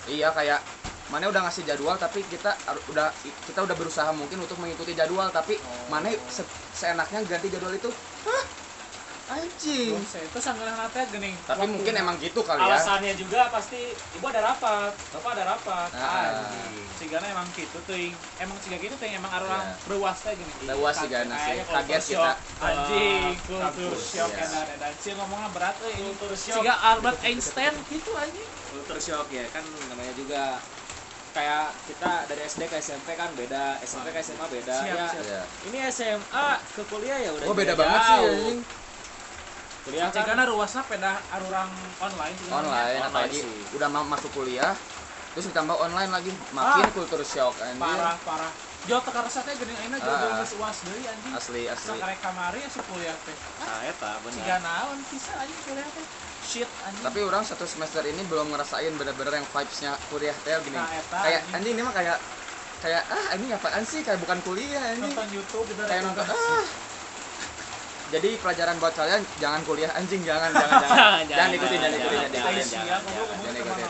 Iya 0.08 0.28
kayak 0.36 0.60
mana 1.08 1.32
udah 1.32 1.42
ngasih 1.48 1.64
jadwal 1.64 1.96
tapi 1.96 2.20
kita 2.28 2.52
udah 2.92 3.08
kita 3.24 3.60
udah 3.64 3.76
berusaha 3.80 4.12
mungkin 4.12 4.44
untuk 4.44 4.60
mengikuti 4.60 4.92
jadwal 4.92 5.32
tapi 5.32 5.56
mana 5.88 6.12
se- 6.28 6.44
seenaknya 6.76 7.24
ganti 7.24 7.48
jadwal 7.48 7.72
itu. 7.72 7.88
Hah 8.28 8.44
anjing 9.28 9.92
itu 10.00 10.40
sangat 10.40 10.64
nanti 10.70 11.04
gini 11.10 11.36
tapi 11.44 11.68
mungkin 11.68 11.94
emang 11.94 12.16
gitu 12.16 12.40
kali 12.42 12.58
ya 12.58 12.68
alasannya 12.70 13.12
juga 13.14 13.52
pasti 13.52 13.76
ibu 14.16 14.26
ada 14.26 14.40
rapat 14.42 14.96
bapak 15.12 15.32
ada 15.36 15.44
rapat 15.50 15.90
Ah. 15.94 16.32
anjing 16.32 16.88
Cigana 16.98 17.30
emang 17.30 17.46
gitu 17.54 17.78
tuh 17.80 17.94
emang 18.40 18.58
ciga 18.58 18.80
gitu 18.80 18.96
tuh 18.96 19.06
emang 19.06 19.30
orang 19.30 19.62
Iya. 19.62 19.76
beruas 19.86 20.18
teh 20.18 20.34
gini 20.34 20.50
Leuas 20.66 20.96
sigana 20.98 21.36
sih. 21.38 21.62
Kaget 21.62 22.02
kita. 22.10 22.32
anjing 22.58 23.22
Ah, 23.22 23.38
kultur 23.38 23.62
kampus, 23.62 24.02
shock 24.08 24.32
iya. 24.32 24.46
edan 24.48 24.66
edan 24.72 24.94
sih 24.98 25.12
ngomongnya 25.14 25.50
berat 25.52 25.76
euy 25.80 25.94
Kultur 25.94 26.34
shock. 26.34 26.58
ciga 26.58 26.74
Albert 26.74 27.20
Einstein 27.22 27.74
gitu 27.86 28.12
anjing 28.14 28.50
kultur 28.68 28.98
shock 28.98 29.28
ya 29.30 29.46
kan 29.52 29.62
namanya 29.86 30.14
juga 30.16 30.58
kayak 31.30 31.70
kita 31.86 32.12
dari 32.26 32.42
SD 32.44 32.62
ke 32.66 32.78
SMP 32.80 33.14
kan 33.14 33.30
beda 33.36 33.78
SMP 33.80 34.10
ke 34.10 34.20
SMA 34.20 34.46
beda 34.48 34.74
Siap, 34.74 34.90
ya 34.90 35.06
siap. 35.06 35.22
Iya. 35.22 35.42
ini 35.68 35.78
SMA 35.88 36.48
ke 36.72 36.82
kuliah 36.88 37.20
ya 37.20 37.30
udah 37.32 37.46
oh 37.46 37.54
beda 37.54 37.74
banget 37.76 38.00
sih 38.02 38.18
anjing 38.26 38.60
kuliah 39.88 40.06
kan? 40.06 40.16
Cigana 40.22 40.44
ruasnya 40.46 40.84
peda 40.84 41.12
arurang 41.30 41.72
online 41.98 42.36
online 42.38 42.54
Online 42.54 42.98
apalagi 43.02 43.40
sih. 43.40 43.72
udah 43.72 43.88
ma- 43.88 44.10
masuk 44.10 44.32
kuliah 44.34 44.76
terus 45.32 45.46
ditambah 45.48 45.76
online 45.76 46.10
lagi 46.10 46.30
makin 46.50 46.84
Ah. 46.84 46.92
kultur 46.92 47.22
shock 47.24 47.56
anjing. 47.58 47.78
parah 47.78 48.18
parah. 48.20 48.52
Jauh 48.84 49.02
teka 49.02 49.20
resatnya 49.20 49.54
gini 49.54 49.74
aina 49.76 49.98
jauh 49.98 50.10
Ah. 50.10 50.20
jauh 50.20 50.34
geus 50.36 50.54
uas 50.56 50.78
deui 50.82 51.04
anjing. 51.04 51.32
Asli 51.32 51.62
asli. 51.66 51.90
Sakarek 51.94 52.20
kamari 52.20 52.60
asup 52.60 52.84
kuliah 52.86 53.16
teh. 53.18 53.36
Nah 53.60 53.80
eta 53.84 54.12
bener. 54.20 54.38
Ciga 54.38 54.58
naon 54.60 54.98
bisa 55.06 55.32
anjing 55.36 55.62
kuliah 55.62 55.88
teh. 55.88 56.06
Shit 56.42 56.70
anjing. 56.82 57.04
Tapi 57.04 57.20
orang 57.22 57.44
satu 57.44 57.66
semester 57.66 58.02
ini 58.04 58.22
belum 58.24 58.48
ngerasain 58.48 58.92
bener-bener 58.92 59.34
yang 59.36 59.48
vibesnya 59.48 59.92
kuliah 60.06 60.36
teh 60.36 60.56
gini. 60.62 60.74
Nah, 60.74 60.90
eta, 60.90 61.18
kayak 61.18 61.40
anjing. 61.44 61.56
anjing 61.56 61.74
ini 61.74 61.82
mah 61.82 61.94
kayak 61.94 62.18
kayak 62.78 63.04
ah 63.08 63.28
ini 63.34 63.46
apaan 63.52 63.84
sih? 63.84 64.00
Kayak 64.02 64.20
bukan 64.22 64.40
kuliah 64.42 64.82
anjing. 64.88 65.06
Nonton 65.06 65.28
YouTube 65.32 65.66
gitu 65.68 65.82
kayak 65.84 66.02
nonton 66.04 66.26
ah 66.26 66.66
jadi 68.08 68.30
pelajaran 68.40 68.76
buat 68.80 68.94
kalian 68.94 69.20
jangan 69.38 69.62
kuliah 69.64 69.92
anjing 69.92 70.24
jangan 70.24 70.50
jangan 70.50 70.80
jangan. 70.84 70.98
Jangan, 70.98 71.24
Jangan, 71.28 71.50
ikutin 71.54 71.78
jangan 71.78 71.92
jangan, 71.92 72.08
ikutin 72.08 72.30
jangan, 72.32 72.54
ikutin. 72.54 72.68
jangan, 72.72 73.02
ikutin. 73.58 73.90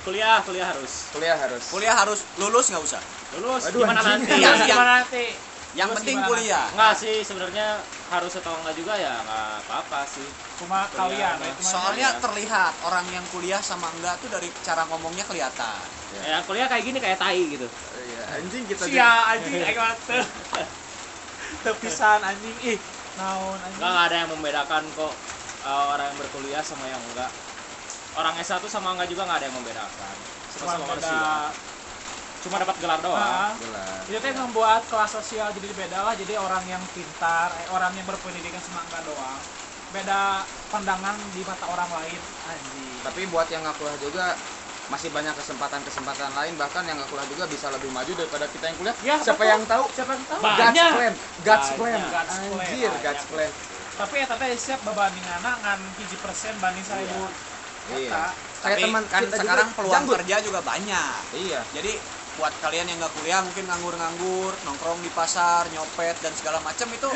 kuliah 0.00 0.36
kuliah 0.40 0.66
harus. 0.66 0.92
Kuliah 1.12 1.36
harus. 1.36 1.62
Kuliah 1.68 1.94
harus 1.94 2.20
lulus 2.38 2.66
nggak 2.70 2.82
usah? 2.82 3.02
Lulus 3.36 3.62
Aduh, 3.68 3.84
gimana 3.84 4.00
anjing. 4.00 4.24
nanti? 4.24 4.32
Yang- 4.40 4.66
gimana 4.66 4.92
nanti? 4.98 5.24
yang 5.70 5.86
Lulus 5.86 5.98
penting 6.02 6.18
kuliah. 6.26 6.66
enggak 6.74 6.94
sih 6.98 7.14
sebenarnya 7.22 7.66
harus 8.10 8.32
atau 8.34 8.58
enggak 8.58 8.74
juga 8.74 8.94
ya 8.96 9.22
enggak 9.22 9.46
apa-apa 9.62 10.02
sih. 10.02 10.26
Cuma 10.58 10.82
kalian, 10.90 11.38
ya, 11.38 11.52
soalnya 11.62 12.08
ya. 12.10 12.18
terlihat 12.18 12.74
orang 12.82 13.06
yang 13.14 13.22
kuliah 13.30 13.62
sama 13.62 13.86
enggak 13.94 14.18
tuh 14.18 14.28
dari 14.28 14.50
cara 14.60 14.82
ngomongnya 14.90 15.22
kelihatan. 15.22 15.78
Ya 16.10 16.42
kuliah 16.42 16.66
kayak 16.66 16.84
gini 16.84 16.98
kayak 16.98 17.22
tai 17.22 17.38
gitu. 17.46 17.70
Iya, 17.94 18.22
anjing 18.34 18.66
kita 18.66 18.82
sia 18.82 19.10
anjing 19.30 19.62
aing 19.62 19.78
mah 19.78 19.94
teu. 20.10 20.22
Teu 21.62 21.74
pisan 21.78 22.18
anjing. 22.18 22.56
Ih. 22.66 22.78
Naon 23.18 23.58
enggak 23.58 23.90
enggak 23.90 24.06
ada 24.06 24.16
yang 24.22 24.30
membedakan 24.30 24.82
kok 24.94 25.14
uh, 25.64 25.84
orang 25.94 26.06
yang 26.12 26.18
berkuliah 26.18 26.62
sama 26.62 26.86
yang 26.86 27.00
enggak 27.12 27.30
orang 28.14 28.34
S1 28.38 28.62
sama 28.66 28.94
enggak 28.94 29.08
juga 29.08 29.26
enggak 29.26 29.38
ada 29.42 29.46
yang 29.50 29.56
membedakan 29.58 30.14
Cuma 30.50 30.70
sama-sama 30.74 30.94
beda 30.98 31.34
cuma 32.40 32.56
dapat 32.56 32.76
gelar 32.80 33.00
doang 33.04 33.20
Ah, 33.20 33.52
Jelas. 33.60 34.00
Itu 34.08 34.16
teh 34.16 34.32
membuat 34.32 34.80
kelas 34.88 35.12
sosial 35.12 35.52
jadi 35.52 35.76
beda 35.76 35.98
lah. 36.00 36.16
Jadi 36.16 36.40
orang 36.40 36.64
yang 36.64 36.80
pintar, 36.96 37.52
eh, 37.52 37.68
orang 37.68 37.92
yang 37.92 38.08
berpendidikan 38.08 38.56
sama 38.64 38.80
enggak 38.88 39.04
doang. 39.04 39.38
Beda 39.92 40.40
pandangan 40.72 41.20
di 41.36 41.44
mata 41.44 41.68
orang 41.68 41.90
lain. 42.00 42.20
Anjing. 42.48 42.88
tapi 43.00 43.24
buat 43.28 43.48
yang 43.48 43.60
nggak 43.64 43.76
kuliah 43.76 43.98
juga 44.00 44.26
masih 44.90 45.08
banyak 45.08 45.34
kesempatan-kesempatan 45.38 46.30
lain 46.34 46.54
bahkan 46.58 46.82
yang 46.82 46.98
nggak 46.98 47.08
kuliah 47.08 47.28
juga 47.30 47.44
bisa 47.46 47.70
lebih 47.70 47.88
maju 47.88 48.12
daripada 48.12 48.46
kita 48.50 48.64
yang 48.66 48.76
kuliah 48.76 48.96
Ya, 49.00 49.14
siapa 49.16 49.38
betul. 49.38 49.52
yang 49.54 49.62
tahu 49.64 49.84
Siapa 49.94 50.10
yang 50.12 50.24
tahu? 50.26 50.40
Ba- 50.42 50.50
God's 50.50 50.66
Banyak. 50.66 50.90
plan 50.90 51.14
God's 51.40 51.68
Banyak. 51.70 51.78
plan 51.78 52.00
God's 52.10 52.34
plan. 52.34 52.50
anjir 52.58 52.90
Banyak. 52.90 53.02
God's 53.06 53.24
plan 53.26 53.50
Tapi 53.90 54.14
ya 54.16 54.26
teh 54.26 54.50
siap 54.56 54.80
babanding 54.80 55.26
anak 55.28 55.54
ngan 55.60 55.80
hiji 55.94 56.16
persen 56.18 56.54
banding 56.58 56.82
seribu. 56.82 57.28
iya 57.90 58.34
kayak 58.60 58.76
tapi 58.76 58.82
teman 58.84 59.04
kan 59.08 59.20
kita 59.24 59.36
sekarang 59.40 59.66
juga 59.66 59.76
peluang 59.76 59.94
janggut. 59.94 60.16
kerja 60.20 60.36
juga 60.42 60.60
banyak 60.60 61.20
iya 61.32 61.60
jadi 61.70 61.92
buat 62.30 62.54
kalian 62.56 62.86
yang 62.88 62.98
nggak 62.98 63.12
kuliah 63.12 63.40
mungkin 63.42 63.66
nganggur-nganggur 63.66 64.52
nongkrong 64.62 65.02
di 65.02 65.10
pasar 65.10 65.68
nyopet 65.68 66.16
dan 66.22 66.32
segala 66.32 66.62
macam 66.62 66.88
itu 66.88 67.10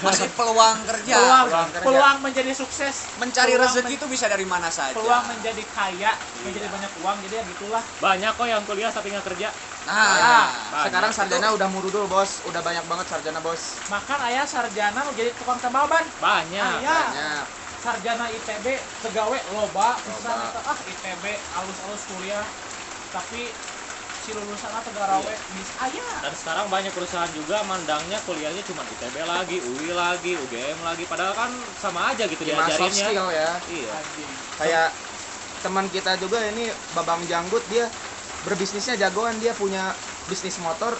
masih 0.00 0.30
peluang 0.38 0.78
kerja 0.86 1.14
Peluang, 1.18 1.44
peluang 1.50 1.68
kerja. 1.74 1.84
peluang 1.84 2.16
menjadi 2.22 2.52
sukses. 2.54 2.96
mencari 3.18 3.52
Peluang 3.52 3.66
rezeki 3.66 3.84
men- 3.86 3.98
itu 3.98 4.06
bisa 4.08 4.26
dari 4.30 4.46
mana 4.46 4.70
saja 4.70 4.94
peluang 4.96 5.24
menjadi 5.28 5.62
kaya, 5.68 6.12
menjadi 6.40 6.68
banyak 6.70 6.92
uang. 6.96 7.16
Jadi 7.26 7.34
ya 7.34 7.42
gitulah. 7.44 7.82
banyak 7.98 8.30
kok 8.32 8.46
yang 8.46 8.62
kuliah 8.64 8.90
tapi 8.90 9.10
nggak 9.10 9.26
kerja 9.26 9.48
nah 9.80 9.96
Nah, 9.96 10.12
banyak. 10.20 10.84
sekarang 10.84 11.10
sarjana 11.10 11.48
udah 11.56 11.68
murudul 11.68 12.04
bos 12.04 12.44
udah 12.44 12.60
banyak 12.60 12.84
banget 12.84 13.06
sarjana 13.08 13.40
bos 13.40 13.80
Makan 13.88 14.18
ayah 14.28 14.44
sarjana 14.44 15.00
mau 15.02 15.12
jadi 15.12 15.32
tukang 15.34 15.56
tambal 15.56 15.88
ban. 15.88 16.04
banyak 16.20 16.84
Ayah 16.84 17.04
banyak 17.08 17.44
sarjana 17.80 18.28
ITB 18.28 18.66
tegawe 19.00 19.38
loba 19.48 19.96
Loba. 20.04 20.52
eta 20.52 20.60
ah 20.62 20.78
ITB 20.84 21.24
alus-alus 21.50 22.04
kuliah 22.06 22.44
tapi 23.08 23.48
si 24.20 24.30
lulusan 24.36 24.70
atau 24.70 24.90
garawe. 24.92 25.34
Bisa 25.56 25.72
ayah 25.88 26.20
dan 26.20 26.34
sekarang 26.36 26.66
banyak 26.68 26.92
perusahaan 26.92 27.30
juga 27.32 27.64
mandangnya 27.64 28.20
kuliahnya 28.28 28.62
cuma 28.68 28.84
ITB 28.84 29.16
lagi, 29.24 29.56
UI 29.64 29.90
lagi, 29.96 30.36
UGM 30.36 30.78
lagi. 30.84 31.04
Padahal 31.08 31.32
kan 31.32 31.50
sama 31.80 32.12
aja 32.12 32.28
gitu 32.28 32.42
soft 32.44 32.52
diajarinnya. 32.52 33.06
skill 33.08 33.28
ya? 33.32 33.50
Iya. 33.72 33.94
Kayak 34.60 34.88
teman 35.60 35.86
kita 35.88 36.16
juga 36.20 36.40
ini 36.52 36.68
babang 36.92 37.24
janggut 37.24 37.64
dia 37.72 37.88
berbisnisnya 38.44 39.00
jagoan. 39.00 39.40
Dia 39.40 39.56
punya 39.56 39.96
bisnis 40.28 40.60
motor 40.60 40.92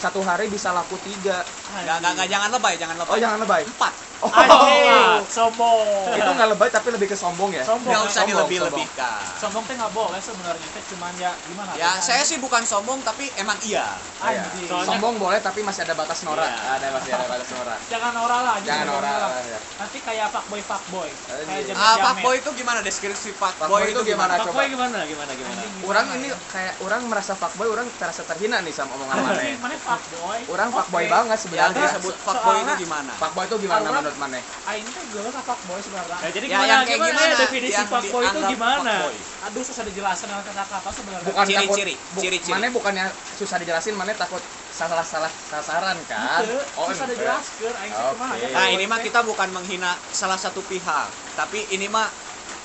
satu 0.00 0.20
hari 0.20 0.52
bisa 0.52 0.72
laku 0.72 1.00
tiga. 1.00 1.40
Nggak 1.72 1.96
nggak 2.04 2.12
nggak. 2.16 2.28
Jangan 2.28 2.48
lebay 2.52 2.74
jangan 2.76 2.96
lebay. 3.00 3.12
Oh 3.12 3.18
jangan 3.20 3.38
lebay? 3.40 3.62
Empat 3.64 4.09
oh, 4.20 4.30
anjing 4.30 5.24
sombong. 5.26 6.12
itu 6.12 6.30
nggak 6.30 6.48
lebay 6.56 6.68
tapi 6.68 6.88
lebih 6.92 7.08
ke 7.08 7.16
sombong 7.16 7.50
ya? 7.56 7.64
Sombong. 7.64 7.88
nggak 7.88 8.02
usah 8.04 8.12
sombong, 8.22 8.28
dilebih-lebihkan. 8.28 9.20
sombong. 9.40 9.64
Teh 9.64 9.74
nggak 9.76 9.92
boleh 9.92 10.20
sebenarnya 10.20 10.68
teh 10.72 10.84
cuman 10.92 11.12
ya 11.16 11.32
gimana? 11.48 11.70
Ya 11.76 11.96
teh, 11.96 12.12
saya 12.12 12.22
sih 12.24 12.36
bukan 12.36 12.62
sombong 12.64 13.00
tapi 13.00 13.32
emang 13.36 13.56
iya. 13.64 13.96
Iya. 14.20 14.44
anjing 14.44 14.68
Soalnya- 14.68 14.88
sombong 14.96 15.16
boleh 15.16 15.40
tapi 15.40 15.64
masih 15.64 15.88
ada 15.88 15.94
batas 15.96 16.20
norak 16.24 16.44
Iya. 16.44 16.76
ada 16.76 16.86
masih 16.92 17.10
ada 17.16 17.26
batas 17.26 17.48
norak 17.56 17.78
jangan 17.88 18.12
oral 18.20 18.42
lah 18.44 18.56
jangan 18.60 18.86
norak 18.92 19.16
ya. 19.48 19.58
nanti 19.80 19.98
kayak 20.04 20.28
fuckboy 20.28 20.60
fuckboy. 20.60 21.10
Kayak 21.24 21.62
jamet 21.72 21.80
ah 21.80 21.96
fuckboy 22.00 22.34
itu 22.40 22.50
gimana? 22.52 22.78
Deskripsi 22.84 23.30
Fuckboy 23.32 23.56
fuckboy 23.56 23.80
itu 23.88 23.90
itu 23.90 24.00
gimana? 24.12 24.34
gimana? 24.36 24.44
Pak 24.44 24.52
Boy 24.52 24.66
gimana? 24.68 24.98
Gimana 25.08 25.32
gimana? 25.32 25.60
Orang 25.86 26.06
ini 26.20 26.28
ya? 26.28 26.36
kayak 26.44 26.74
orang 26.84 27.00
merasa 27.08 27.32
fuckboy 27.36 27.68
orang 27.70 27.86
terasa 27.96 28.22
terhina 28.28 28.60
nih 28.60 28.74
sama 28.74 28.96
omongan 29.00 29.16
mana 29.24 29.42
mana 29.56 29.76
fuckboy? 29.80 30.40
Orang 30.50 30.68
fuckboy 30.74 31.04
banget 31.08 31.38
sebenarnya. 31.40 31.80
Disebut 31.88 32.14
fuckboy 32.20 32.56
itu 32.60 32.72
gimana? 32.84 33.12
Fuckboy 33.16 33.44
itu 33.48 33.56
gimana 33.64 34.09
menurut 34.10 34.18
mana? 34.18 34.38
Aing 34.66 34.88
teh 34.90 35.04
geuleuh 35.06 35.30
ka 35.30 35.42
fuckboy 35.46 35.78
sebenarnya. 35.78 36.18
Ya 36.18 36.30
jadi 36.34 36.46
Ya, 36.46 36.54
gimana? 36.58 36.66
yang 36.66 36.82
kayak 36.82 36.98
gimana, 36.98 37.14
gimana? 37.14 37.36
definisi 37.38 37.74
Yang 37.78 37.88
fuckboy 37.88 38.22
itu 38.26 38.40
gimana? 38.50 38.90
fuckboy. 38.98 39.16
aduh 39.40 39.62
susah 39.64 39.84
dijelasin 39.86 40.26
dengan 40.26 40.44
kata-kata 40.44 40.90
sebenarnya. 40.90 41.26
Bukan 41.30 41.44
takut 41.46 41.54
Ciri-ciri, 41.54 41.94
bu- 42.10 42.20
ciri-ciri. 42.20 42.52
mana 42.52 42.66
bukannya 42.68 43.06
susah 43.30 43.56
dijelasin 43.56 43.94
mana 43.94 44.10
takut 44.18 44.42
salah 44.70 45.06
salah 45.06 45.30
sasaran 45.30 45.98
kan? 46.04 46.42
Gitu, 46.42 46.58
susah 46.74 47.06
enggak. 47.06 47.08
dijelaskeun 47.14 47.74
aing 47.78 47.92
teh 47.94 48.04
kumaha 48.10 48.34
ya? 48.36 48.46
Nah 48.50 48.66
ini 48.68 48.84
mah 48.90 48.98
kita 48.98 49.20
bukan 49.22 49.48
menghina 49.54 49.90
salah 50.10 50.38
satu 50.38 50.60
pihak 50.60 51.06
tapi 51.38 51.62
ini 51.70 51.86
mah 51.86 52.10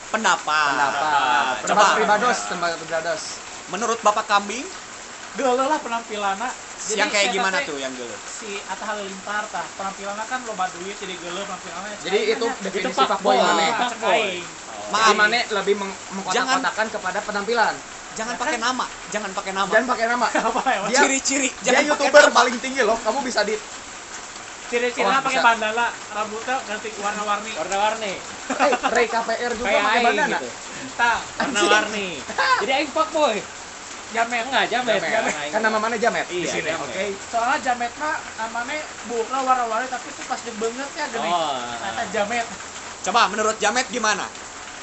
pendapat. 0.10 0.70
Pendapat. 0.74 1.44
Coba 1.62 1.62
pendapat 1.62 1.88
pribados 1.96 2.38
pendapat 2.50 2.78
pribados. 2.82 3.22
Menurut 3.70 4.00
bapak 4.02 4.26
kambing? 4.26 4.66
Geuleuh 5.36 5.68
lah 5.68 5.80
penampilanna 5.84 6.65
Jadi 6.86 7.00
yang 7.02 7.10
kayak 7.10 7.28
gimana 7.34 7.58
tuh 7.66 7.78
yang 7.82 7.94
dulu 7.98 8.14
si 8.24 8.62
Atta 8.62 8.86
Halilintar 8.86 9.50
tah 9.50 9.66
penampilannya 9.74 10.26
kan 10.30 10.46
loba 10.46 10.70
duit 10.70 10.94
jadi 10.94 11.18
geuleuh 11.18 11.42
penampilannya. 11.44 11.98
Jadi 11.98 12.20
itu 12.30 12.46
definisi 12.62 12.94
fuckboy. 12.94 13.10
fuckboy 13.10 13.38
mana? 13.42 13.64
"Ah, 13.66 13.90
cek 13.90 13.98
fuckboy." 13.98 14.22
aing." 14.22 14.48
maaf. 14.86 15.18
Mana 15.18 15.40
lebih 15.50 15.76
meng- 15.82 15.98
mengkotak-kotakan 16.14 16.88
kepada 16.94 17.20
penampilan. 17.26 17.74
Jangan 18.14 18.36
pakai 18.38 18.58
nama. 18.62 18.86
Jangan 19.10 19.32
pakai 19.34 19.52
nama. 19.52 19.72
Dan 19.74 19.84
pakai 19.90 20.06
nama. 20.06 20.28
Apa 20.30 20.62
ya? 20.62 20.80
Dia- 20.86 21.00
ciri-ciri. 21.02 21.50
dia 21.58 21.74
jangan 21.74 21.90
youtuber 21.90 22.24
nama. 22.24 22.38
paling 22.38 22.56
tinggi 22.62 22.82
loh. 22.86 22.98
Kamu 23.02 23.20
bisa 23.26 23.42
di 23.42 23.56
ciri-cirinya 24.66 25.22
Oh, 25.22 25.26
pakai 25.26 25.42
bandana 25.42 25.86
rambutnya 26.10 26.56
ganti 26.66 26.90
warna-warni. 26.98 27.52
Warna-warni. 27.54 28.14
Eh 28.46 28.72
Ray 28.94 29.08
KPR 29.10 29.52
juga 29.58 29.74
pakai 29.74 30.02
bandana. 30.06 30.38
gitu. 30.38 30.48
Warna-warni. 30.96 32.08
Jadi 32.62 32.72
aing 32.72 32.92
fuckboy 32.94 33.38
jamet 34.16 34.44
enggak 34.48 34.66
jamet. 34.68 34.94
Jamet. 34.98 35.12
jamet. 35.12 35.34
Kan 35.52 35.62
nama 35.62 35.78
mana 35.78 35.96
Jamet? 35.96 36.26
Di 36.26 36.36
Iya, 36.38 36.48
sini 36.50 36.70
Jamet. 36.70 36.88
oke. 36.88 37.04
Soalnya 37.28 37.58
jamet 37.62 37.92
mah 37.96 38.16
namanya 38.38 38.82
bukan 39.06 39.40
warna-warni 39.44 39.88
tapi 39.88 40.08
itu 40.08 40.22
pas 40.24 40.40
dibenget 40.40 40.90
ya 40.96 41.06
gini 41.12 41.28
oh. 41.28 41.60
Kata 41.60 42.04
jamet. 42.10 42.46
Coba 43.04 43.22
menurut 43.30 43.56
Jamet 43.60 43.86
gimana? 43.92 44.26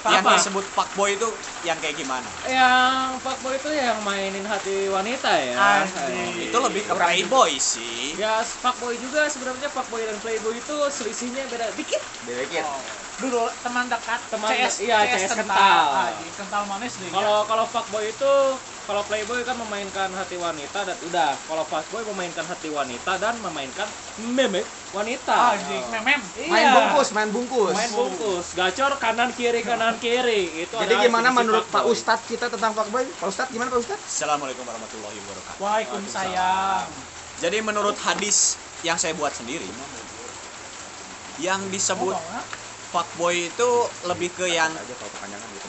Yang 0.03 0.23
Apa? 0.27 0.35
disebut 0.35 0.67
fuckboy 0.67 1.15
itu 1.15 1.29
yang 1.62 1.79
kayak 1.79 1.95
gimana? 1.95 2.27
Yang 2.43 3.23
fuckboy 3.23 3.55
itu 3.55 3.71
yang 3.71 3.99
mainin 4.03 4.43
hati 4.43 4.91
wanita 4.91 5.31
ya. 5.31 5.55
Anjing. 5.87 6.51
itu 6.51 6.59
lebih 6.59 6.83
ke 6.83 6.93
playboy 6.93 7.55
sih. 7.55 8.19
Ya 8.19 8.43
fuckboy 8.43 8.99
juga 8.99 9.31
sebenarnya 9.31 9.71
fuckboy 9.71 10.03
dan 10.03 10.19
playboy 10.19 10.59
itu 10.59 10.75
selisihnya 10.91 11.47
beda 11.47 11.71
dikit. 11.79 12.03
Sedikit 12.27 12.67
Oh. 12.67 12.83
dulu 13.21 13.47
teman 13.62 13.87
dekat 13.87 14.19
Teman 14.27 14.51
CS 14.51 14.75
iya, 14.83 15.07
CS 15.07 15.39
kental. 15.39 15.55
Ah, 15.55 16.11
jadi 16.19 16.31
kental 16.35 16.62
manis 16.67 16.99
deh 16.99 17.07
kalau 17.07 17.47
kalau 17.47 17.62
fuckboy 17.62 18.03
itu 18.03 18.33
kalau 18.83 19.03
playboy 19.07 19.47
kan 19.47 19.55
memainkan 19.55 20.11
hati 20.11 20.35
wanita 20.35 20.83
dan 20.83 20.97
udah 21.07 21.39
kalau 21.47 21.62
fuckboy 21.71 22.03
memainkan 22.11 22.43
hati 22.43 22.67
wanita 22.67 23.15
dan 23.23 23.39
memainkan 23.39 23.87
meme 24.19 24.67
wanita 24.91 25.55
anjing 25.55 25.85
memem 25.89 26.21
Main 26.51 26.67
Iya. 26.67 26.73
bungkus, 26.75 27.09
main 27.15 27.31
bungkus. 27.31 27.75
main 27.79 27.93
bungkus 27.95 28.47
gacor 28.59 28.93
kanan 28.99 29.31
kiri 29.39 29.62
kanan 29.62 29.95
kiri 30.03 30.67
itu 30.67 30.75
Jadi 30.75 30.95
gimana 31.07 31.31
menurut 31.31 31.65
Pak. 31.71 31.87
Ustadz 31.87 32.27
kita 32.27 32.51
tentang 32.51 32.75
fuckboy? 32.75 33.07
Pak 33.07 33.29
Ustadz 33.31 33.55
gimana 33.55 33.71
Pak 33.71 33.81
Ustadz? 33.87 34.03
Assalamualaikum 34.03 34.67
warahmatullahi 34.67 35.17
wabarakatuh. 35.23 35.59
Waalaikumsalam 35.62 36.87
Jadi 37.39 37.59
menurut 37.62 37.97
hadis 38.03 38.59
yang 38.83 38.99
saya 38.99 39.15
buat 39.15 39.31
sendiri, 39.35 39.67
yang 41.39 41.62
disebut 41.71 42.15
ah. 42.15 42.45
fuckboy 42.91 43.51
itu 43.51 43.71
lebih 44.07 44.31
ke 44.35 44.47
yang 44.51 44.71
gitu. 44.75 45.07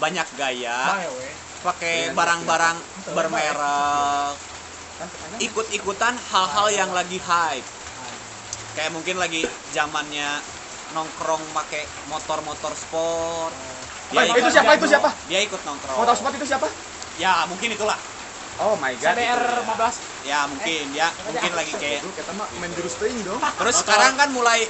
banyak 0.01 0.27
gaya, 0.37 1.07
we. 1.13 1.52
Pakai 1.63 2.11
barang-barang 2.11 2.77
bermerek, 3.15 4.35
ikut-ikutan 5.39 6.13
hal-hal 6.29 6.67
yang 6.75 6.91
lagi 6.91 7.17
hype. 7.23 7.67
Kayak 8.75 8.91
mungkin 8.91 9.15
lagi 9.17 9.47
zamannya 9.71 10.43
nongkrong 10.91 11.41
pakai 11.55 11.87
motor-motor 12.11 12.73
sport. 12.75 13.53
Dia 14.11 14.29
itu 14.29 14.45
ikut, 14.45 14.51
siapa? 14.53 14.71
Itu 14.77 14.87
siapa? 14.91 15.09
dia 15.31 15.39
ikut 15.41 15.61
nongkrong. 15.63 15.97
Motor 15.97 16.15
sport 16.19 16.33
itu 16.37 16.45
siapa? 16.45 16.67
Ya, 17.17 17.47
mungkin 17.49 17.73
itulah. 17.73 17.97
Oh 18.61 18.77
my 18.77 18.93
god. 19.01 19.17
CBR 19.17 19.65
15 19.65 20.29
Ya, 20.29 20.45
mungkin 20.45 20.85
ya, 20.93 21.09
mungkin 21.25 21.51
lagi 21.57 21.73
kayak 21.73 22.05
Itu 22.05 22.13
kita 22.13 22.31
mah 22.37 22.47
main 22.61 22.71
jurus 22.77 22.95
dong. 23.01 23.41
Terus 23.41 23.75
sekarang 23.81 24.13
kan 24.13 24.29
mulai 24.29 24.69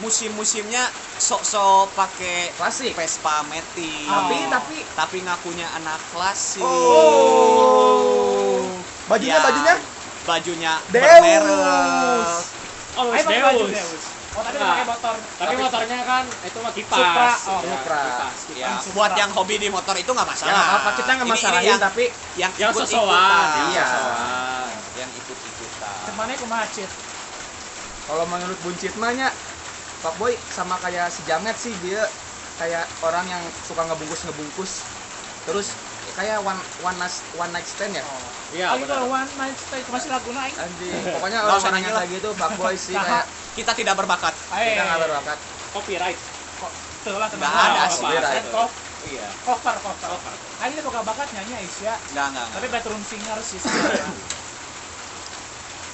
musim-musimnya 0.00 0.92
sok-sok 1.16 1.92
pakai 1.92 2.52
Klasik. 2.52 2.92
Vespa 2.92 3.40
Matic. 3.44 4.04
Tapi 4.04 4.36
Oh. 4.38 4.50
tapi 4.50 4.86
tapi 4.90 5.20
ngakunya 5.20 5.70
anak 5.70 6.00
klasik. 6.10 6.60
Oh. 6.60 8.66
Bajunya 9.06 9.32
Ya, 9.32 9.42
bajunya 9.42 9.74
bajunya 10.22 10.78
Deus. 10.86 10.94
bermerek. 10.94 12.46
oh 12.92 13.10
pakai 13.10 13.42
baju 13.42 13.64
Deus. 13.66 13.74
Deus. 13.74 14.04
Oh 14.30 14.40
tadi 14.40 14.56
Nah. 14.56 14.70
pakai 14.70 14.86
motor. 14.86 15.14
tapi 15.36 15.54
motornya 15.58 15.98
kan 16.06 16.24
itu 16.40 16.56
mah 16.56 16.70
kipas 16.70 16.94
Supra. 16.94 17.30
Oh, 17.50 17.60
Ya, 17.60 17.74
Supra. 17.74 18.00
kipas, 18.00 18.38
Ya, 18.54 18.78
Supra. 18.78 18.94
buat 18.94 19.12
yang 19.18 19.30
hobi 19.34 19.58
di 19.58 19.66
motor 19.66 19.94
itu 19.94 20.06
nggak 20.06 20.22
ya 20.22 20.30
masalah. 20.30 20.54
nggak 20.54 20.76
apa 20.76 20.90
kita 20.94 21.10
nggak 21.12 21.28
masalahin 21.28 21.66
yang, 21.66 21.82
tapi 21.82 22.14
yang 22.36 22.52
yang 22.56 22.70
ikut-ikutan. 22.70 22.86
sesuai 22.86 23.74
Iya. 23.74 23.86
Yang 24.96 25.10
ikut-ikutan. 25.18 25.98
Cumannya 26.06 26.36
kumaha 26.38 26.66
Cit? 26.68 26.90
kalau 28.02 28.26
menurut 28.26 28.58
buncit 28.60 28.96
mahnya 28.96 29.32
fuckboy 30.00 30.32
sama 30.48 30.76
kayak 30.80 31.08
si 31.08 31.20
Jamet 31.24 31.56
sih 31.56 31.74
dia 31.78 32.02
kayak 32.56 32.84
orang 33.00 33.24
yang 33.26 33.42
suka 33.62 33.84
ngebungkus 33.84 34.20
ngebungkus 34.24 34.72
terus 35.42 35.68
kayak 36.12 36.40
one 36.40 36.56
one 36.80 36.96
night 36.96 37.16
one 37.34 37.50
night 37.50 37.64
stand 37.64 37.92
ya 37.92 38.04
iya 38.50 38.66
Oh, 38.72 38.76
itu 38.76 38.84
benar. 38.84 39.06
one 39.06 39.30
night 39.38 39.56
stay 39.56 39.80
masih 39.86 40.10
lagu 40.10 40.30
naik. 40.32 40.52
anjing 40.52 40.92
pokoknya 41.16 41.38
Nggak 41.40 41.54
orang 41.54 41.72
nanya 41.72 41.80
yang 41.80 41.94
lah. 41.94 42.02
kayak 42.02 42.10
gitu 42.16 42.28
fuckboy 42.34 42.74
sih 42.76 42.94
Nah, 42.94 43.04
kayak 43.04 43.26
Kita 43.50 43.72
tidak 43.74 43.94
berbakat. 43.98 44.34
Eh, 44.54 44.62
kita 44.72 44.82
nggak 44.86 45.00
berbakat 45.04 45.38
copyright 45.70 46.18
kok 46.56 46.72
tuh 47.02 47.16
lah 47.18 47.28
tenang. 47.28 47.50
Nggak 47.50 47.66
ada 47.66 47.84
sih. 47.90 48.04
Kok 48.48 48.70
iya 49.10 49.26
cover 49.42 49.74
cover. 49.80 50.34
Itu 50.60 50.80
boga 50.82 51.00
bakat 51.02 51.28
nyanyi 51.34 51.54
Aisyah, 51.58 51.96
Enggak, 52.10 52.26
enggak. 52.30 52.46
tapi 52.52 52.66
background 52.68 53.04
singer 53.04 53.38
sih. 53.42 53.58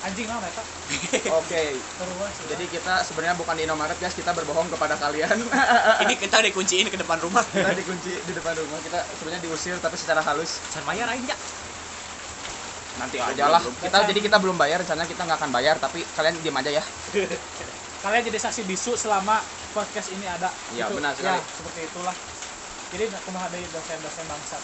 Anjing 0.07 0.25
lah 0.25 0.39
mereka. 0.39 0.63
oke 1.43 1.63
Terus. 1.75 2.35
jadi 2.47 2.65
kita 2.71 2.95
sebenarnya 3.03 3.35
bukan 3.35 3.55
di 3.55 3.67
Indomaret 3.67 3.99
guys 3.99 4.15
kita 4.15 4.31
berbohong 4.31 4.71
kepada 4.71 4.95
kalian 4.95 5.35
Ini 6.07 6.15
kita 6.15 6.39
dikunciin 6.43 6.87
ke 6.87 6.97
depan 6.97 7.19
rumah. 7.19 7.43
kita 7.43 7.75
dikunci 7.75 8.15
di 8.15 8.33
depan 8.33 8.55
rumah 8.55 8.79
kita 8.81 9.03
sebenarnya 9.13 9.43
diusir 9.43 9.75
tapi 9.77 9.99
secara 9.99 10.23
halus 10.23 10.63
San 10.71 10.87
bayar 10.87 11.11
aja 11.11 11.35
nanti 12.97 13.19
aja 13.19 13.51
lah 13.51 13.61
kita 13.61 14.09
jadi 14.09 14.21
kita 14.23 14.37
belum 14.39 14.57
bayar 14.57 14.81
rencana 14.81 15.05
kita 15.05 15.21
nggak 15.21 15.37
akan 15.37 15.51
bayar 15.53 15.77
tapi 15.77 16.01
kalian 16.17 16.33
diam 16.41 16.55
aja 16.55 16.71
ya 16.73 16.85
Kalian 17.97 18.23
jadi 18.23 18.39
saksi 18.39 18.63
bisu 18.65 18.95
selama 18.95 19.43
podcast 19.75 20.15
ini 20.15 20.23
ada. 20.23 20.47
Iya, 20.71 20.87
Gitu. 20.87 20.95
benar 20.95 21.11
sekali. 21.11 21.35
Ya, 21.35 21.43
seperti 21.43 21.81
itulah. 21.91 22.15
Jadi 22.95 23.05
kumaha 23.27 23.51
dari 23.51 23.67
dosen-dosen 23.67 24.25
bangsat. 24.31 24.63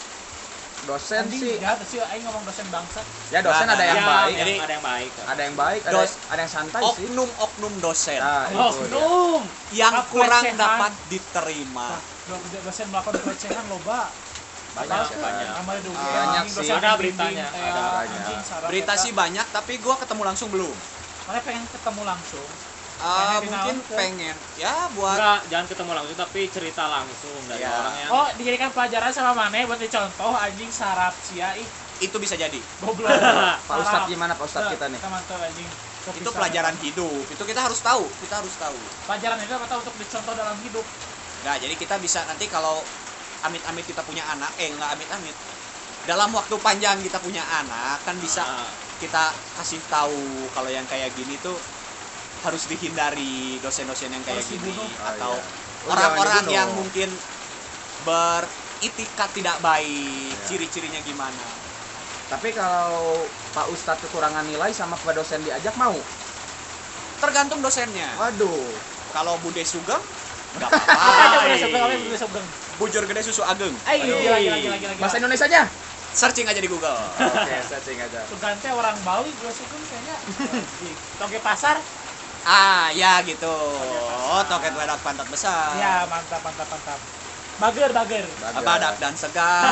Dosen 0.83 1.23
sih 1.29 1.57
jahat 1.57 1.79
sih 1.83 1.99
aing 1.99 2.27
ngomong 2.27 2.43
dosen 2.43 2.67
bangsat. 2.67 3.07
ya 3.31 3.39
dosen 3.39 3.65
Nah, 3.65 3.75
ada 3.75 3.85
yang 3.85 3.97
Ya, 3.97 4.05
baik 4.05 4.35
Jadi- 4.35 4.59
ada 4.59 4.73
yang 4.73 4.85
baik 4.85 5.11
kan. 5.13 5.25
ada 5.29 5.41
yang 5.41 5.57
baik 5.57 5.81
ada, 5.83 5.93
Dos- 5.95 6.19
ada 6.27 6.41
yang 6.41 6.53
santai 6.53 6.81
sih 6.81 7.07
Oknum-oknum 7.07 7.73
dosen 7.79 8.19
nah 8.19 8.45
Oh, 8.53 8.73
dong. 8.87 9.43
yang 9.71 9.95
kurang 10.09 10.45
dapat 10.53 10.93
diterima. 11.07 11.89
Do- 12.23 12.43
dosen 12.61 12.87
melakukan 12.89 13.21
pelecehan 13.21 13.65
loba. 13.67 14.11
banyak 14.73 14.89
Tahu, 14.89 15.21
banyak 15.21 15.85
dulu. 15.85 15.93
Banyak 15.93 16.49
Anjing, 16.49 16.65
sih. 16.65 16.73
Ada 16.73 16.97
beritanya, 16.97 17.45
kayak 17.53 17.77
ada 17.77 17.83
banyak. 17.93 18.25
Berita 18.73 18.93
sih 18.97 19.13
banyak, 19.13 19.47
tapi 19.53 19.77
gua 19.77 20.01
ketemu 20.01 20.23
langsung 20.25 20.49
belum. 20.49 20.73
Mana 21.29 21.45
pengen 21.45 21.69
ketemu 21.69 22.03
langsung. 22.03 22.49
Ah, 23.03 23.43
Pengen 23.43 23.51
mungkin 23.51 23.77
ke- 23.83 23.97
pengen. 23.99 24.37
Ya 24.55 24.87
buat 24.89 25.19
enggak 25.19 25.41
jangan 25.51 25.67
ketemu 25.67 25.91
langsung 25.93 26.17
tapi 26.17 26.41
cerita 26.49 26.85
langsung 26.87 27.41
dari 27.51 27.61
Ya. 27.61 27.75
orang 27.75 27.97
yang 27.99 28.11
Oh, 28.15 28.29
dijadikan 28.39 28.71
pelajaran 28.71 29.11
sama 29.11 29.33
mana 29.35 29.67
buat 29.67 29.77
dicontoh 29.77 30.33
anjing 30.33 30.71
sarap 30.71 31.11
sia 31.19 31.51
ih 31.59 31.67
itu 31.99 32.17
bisa 32.23 32.39
jadi. 32.39 32.63
goblok. 32.79 33.11
Pak 33.69 33.77
Ustadz 33.77 34.07
gimana 34.07 34.39
Pak 34.39 34.47
Ustadz 34.47 34.71
kita 34.71 34.87
nih 34.87 35.01
Mantap 35.03 35.43
anjing. 35.43 35.67
Itu 35.67 36.11
Kepisahan. 36.15 36.35
pelajaran 36.35 36.75
hidup. 36.83 37.25
Itu 37.27 37.43
kita 37.43 37.61
harus 37.63 37.79
tahu. 37.79 38.07
Kita 38.23 38.39
harus 38.39 38.55
tahu. 38.55 38.79
Pelajaran 39.07 39.39
itu 39.39 39.53
apa 39.55 39.67
tahu 39.67 39.79
untuk 39.83 39.95
dicontoh 39.99 40.35
dalam 40.35 40.57
hidup. 40.63 40.87
Nah, 41.43 41.55
jadi 41.59 41.75
kita 41.75 41.99
bisa 41.99 42.23
nanti 42.27 42.47
kalau 42.47 42.83
amit-amit 43.43 43.83
kita 43.83 44.03
punya 44.03 44.23
anak, 44.27 44.51
eh 44.59 44.71
nggak 44.71 44.91
amit-amit. 44.95 45.35
Dalam 46.03 46.31
waktu 46.35 46.55
panjang 46.59 46.99
kita 47.03 47.19
punya 47.23 47.43
anak 47.43 48.03
kan 48.03 48.19
bisa 48.19 48.43
Ah, 48.43 48.67
kita 48.99 49.31
kasih 49.59 49.79
tahu 49.87 50.19
kalau 50.51 50.71
yang 50.71 50.87
kayak 50.87 51.11
gini 51.15 51.39
tuh 51.39 51.55
harus 52.43 52.63
dihindari 52.67 53.35
dosen-dosen 53.59 54.11
yang 54.11 54.23
kayak 54.23 54.39
Harus 54.39 54.51
gini 54.51 54.67
dibunuh. 54.67 54.89
Oh, 54.89 55.09
atau 55.09 55.33
iya. 55.33 55.43
Oh, 55.83 55.91
orang-orang 55.91 56.27
jangan 56.29 56.43
dibunuh. 56.43 56.55
yang 56.55 56.69
mungkin 56.73 57.09
beritikat 58.03 59.29
tidak 59.33 59.57
baik, 59.59 59.87
Iya. 60.33 60.45
ciri-cirinya 60.45 61.01
gimana. 61.01 61.45
tapi 62.25 62.49
kalau 62.51 63.21
Pak 63.53 63.69
Ustadz 63.69 64.01
kekurangan 64.03 64.43
nilai 64.43 64.73
sama 64.73 64.97
Pak 64.97 65.13
dosen 65.13 65.43
diajak 65.43 65.77
mau 65.77 65.93
Tergantung 67.21 67.61
dosennya. 67.61 68.09
waduh 68.17 68.73
Kalau 69.13 69.37
Bude 69.39 69.63
Sugeng 69.63 70.01
nggak 70.53 70.69
Apa 70.69 71.39
aja 71.47 71.67
apa-apa. 71.67 72.41
Bujur 72.75 73.05
gede 73.05 73.21
susu 73.23 73.41
ageng. 73.43 73.71
Ayo 73.85 74.17
gila 74.17 74.39
gila 74.59 74.77
gila. 74.77 74.93
bahasa 74.97 75.17
Indonesia 75.17 75.47
nya 75.47 75.63
Searching 76.13 76.45
aja 76.45 76.57
di 76.57 76.67
Google. 76.67 76.97
oke 77.15 77.57
searching 77.63 77.97
aja 77.97 78.21
Sugante 78.27 78.69
orang 78.71 78.97
Bali 79.01 79.29
gue 79.31 79.49
suka 79.51 79.77
kayaknya. 79.79 80.17
Toge 81.21 81.39
pasar. 81.39 81.77
Ah, 82.43 82.91
ya 82.91 83.23
gitu. 83.23 83.47
Oh, 83.47 84.43
toket 84.51 84.75
wedak 84.75 84.99
pantat 85.07 85.27
besar. 85.31 85.79
Ya 85.79 86.03
mantap 86.11 86.43
mantap 86.43 86.67
mantap. 86.67 86.99
Bager 87.63 87.91
bager. 87.95 88.27
Badak 88.67 88.95
dan 88.99 89.15
segar. 89.15 89.63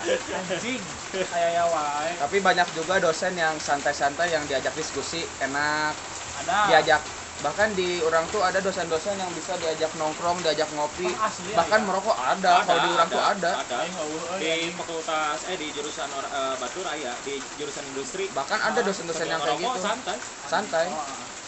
Anjing. 0.38 0.82
Kayak 1.10 1.50
ya 1.54 1.64
wae. 1.66 2.10
tapi 2.18 2.38
banyak 2.42 2.68
juga 2.74 2.98
dosen 3.02 3.34
yang 3.34 3.58
santai-santai 3.58 4.30
yang 4.34 4.46
diajak 4.46 4.74
diskusi 4.78 5.26
enak 5.42 5.94
Ada. 6.38 6.58
diajak 6.70 7.02
bahkan 7.40 7.72
di 7.72 7.98
orang 8.04 8.28
tuh 8.28 8.44
ada 8.44 8.60
dosen-dosen 8.60 9.16
yang 9.16 9.32
bisa 9.32 9.56
diajak 9.56 9.90
nongkrong 9.96 10.44
diajak 10.44 10.68
ngopi 10.76 11.08
Oh, 11.08 11.24
asli, 11.24 11.56
bahkan 11.56 11.80
ya? 11.82 11.86
merokok 11.88 12.16
ada, 12.20 12.52
kalau 12.62 12.80
di 12.84 12.90
orang 12.92 13.08
tuh 13.08 13.22
ada 13.24 13.50
ada 13.64 13.76
Aing 13.80 13.96
eueuh 13.96 14.22
euy, 14.28 14.38
di 14.38 14.48
anjing. 14.52 14.74
fakultas 14.76 15.38
eh 15.48 15.56
di 15.56 15.66
jurusan 15.72 16.08
or- 16.12 16.28
eh, 16.30 16.54
Batu 16.60 16.80
Raya 16.84 17.12
di 17.24 17.34
jurusan 17.56 17.84
industri 17.90 18.28
bahkan 18.30 18.60
ada 18.60 18.80
dosen-dosen 18.84 19.26
yang 19.26 19.40
kayak 19.40 19.58
gitu 19.58 19.80
santai 19.80 20.16
santai 20.46 20.86
Oh, 20.92 21.00
ah. 21.00 21.00
Iya 21.00 21.16
iya. 21.16 21.39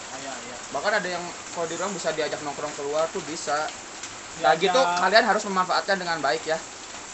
Bahkan 0.72 0.92
ada 0.96 1.08
yang 1.08 1.24
kalau 1.52 1.68
di 1.68 1.74
orang 1.76 1.92
bisa 1.92 2.08
diajak 2.10 2.40
nongkrong 2.40 2.72
keluar 2.72 3.04
tuh 3.06 3.20
bisa 3.22 3.68
nah 4.40 4.56
Diajak- 4.56 4.72
gitu 4.72 4.80
kalian 4.80 5.24
harus 5.28 5.44
memanfaatkan 5.44 5.96
dengan 6.00 6.18
baik 6.18 6.42
ya 6.42 6.56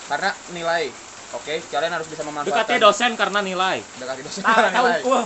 karena 0.07 0.31
nilai 0.49 0.95
oke 1.35 1.55
kalian 1.67 1.93
harus 1.93 2.07
bisa 2.07 2.23
dekati 2.23 2.31
memanfaatkan 2.31 2.79
dosen 2.79 3.11
karena 3.19 3.43
nilai 3.43 3.83
dekati 3.93 4.23
dosen 4.23 4.41
Nah, 4.47 4.55
karena 4.55 4.71
tahu 4.71 4.87
nilai 4.87 5.03
gua. 5.03 5.23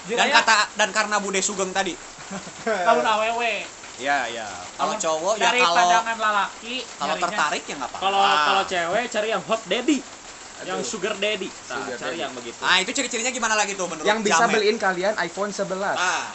Dan 0.00 0.26
kata 0.32 0.58
dan 0.74 0.88
karena 0.96 1.20
Bude 1.20 1.44
Sugeng 1.44 1.76
tadi. 1.76 1.92
tahun 2.88 3.04
awewe. 3.04 3.68
Ya, 4.00 4.24
ya. 4.32 4.48
Kalau 4.72 4.96
cowok 4.96 5.36
ya 5.36 5.52
dari 5.52 5.60
kalau 5.60 5.76
pandangan 5.76 6.16
lalaki 6.16 6.74
kalau 6.96 7.14
tertarik 7.20 7.62
ya 7.68 7.74
nggak 7.76 7.90
apa-apa. 7.92 8.00
kalau 8.00 8.22
kalau 8.40 8.62
cewek 8.64 9.04
cari 9.12 9.28
yang 9.28 9.42
hot 9.44 9.62
daddy 9.68 9.98
yang 10.60 10.80
Aduh. 10.80 10.88
sugar 10.88 11.14
daddy 11.16 11.48
nah, 11.68 11.84
Sugar 11.84 11.96
cari 11.96 12.16
daddy. 12.16 12.24
yang 12.24 12.32
begitu 12.32 12.60
Ah, 12.60 12.80
itu 12.80 12.90
ciri-cirinya 12.92 13.28
gimana 13.28 13.56
lagi 13.56 13.76
tuh 13.76 13.88
menurut 13.88 14.08
yang 14.08 14.24
bisa 14.24 14.44
Jamet? 14.44 14.56
beliin 14.56 14.76
kalian 14.76 15.12
iPhone 15.20 15.52
11 15.52 15.96
Ah, 15.96 16.32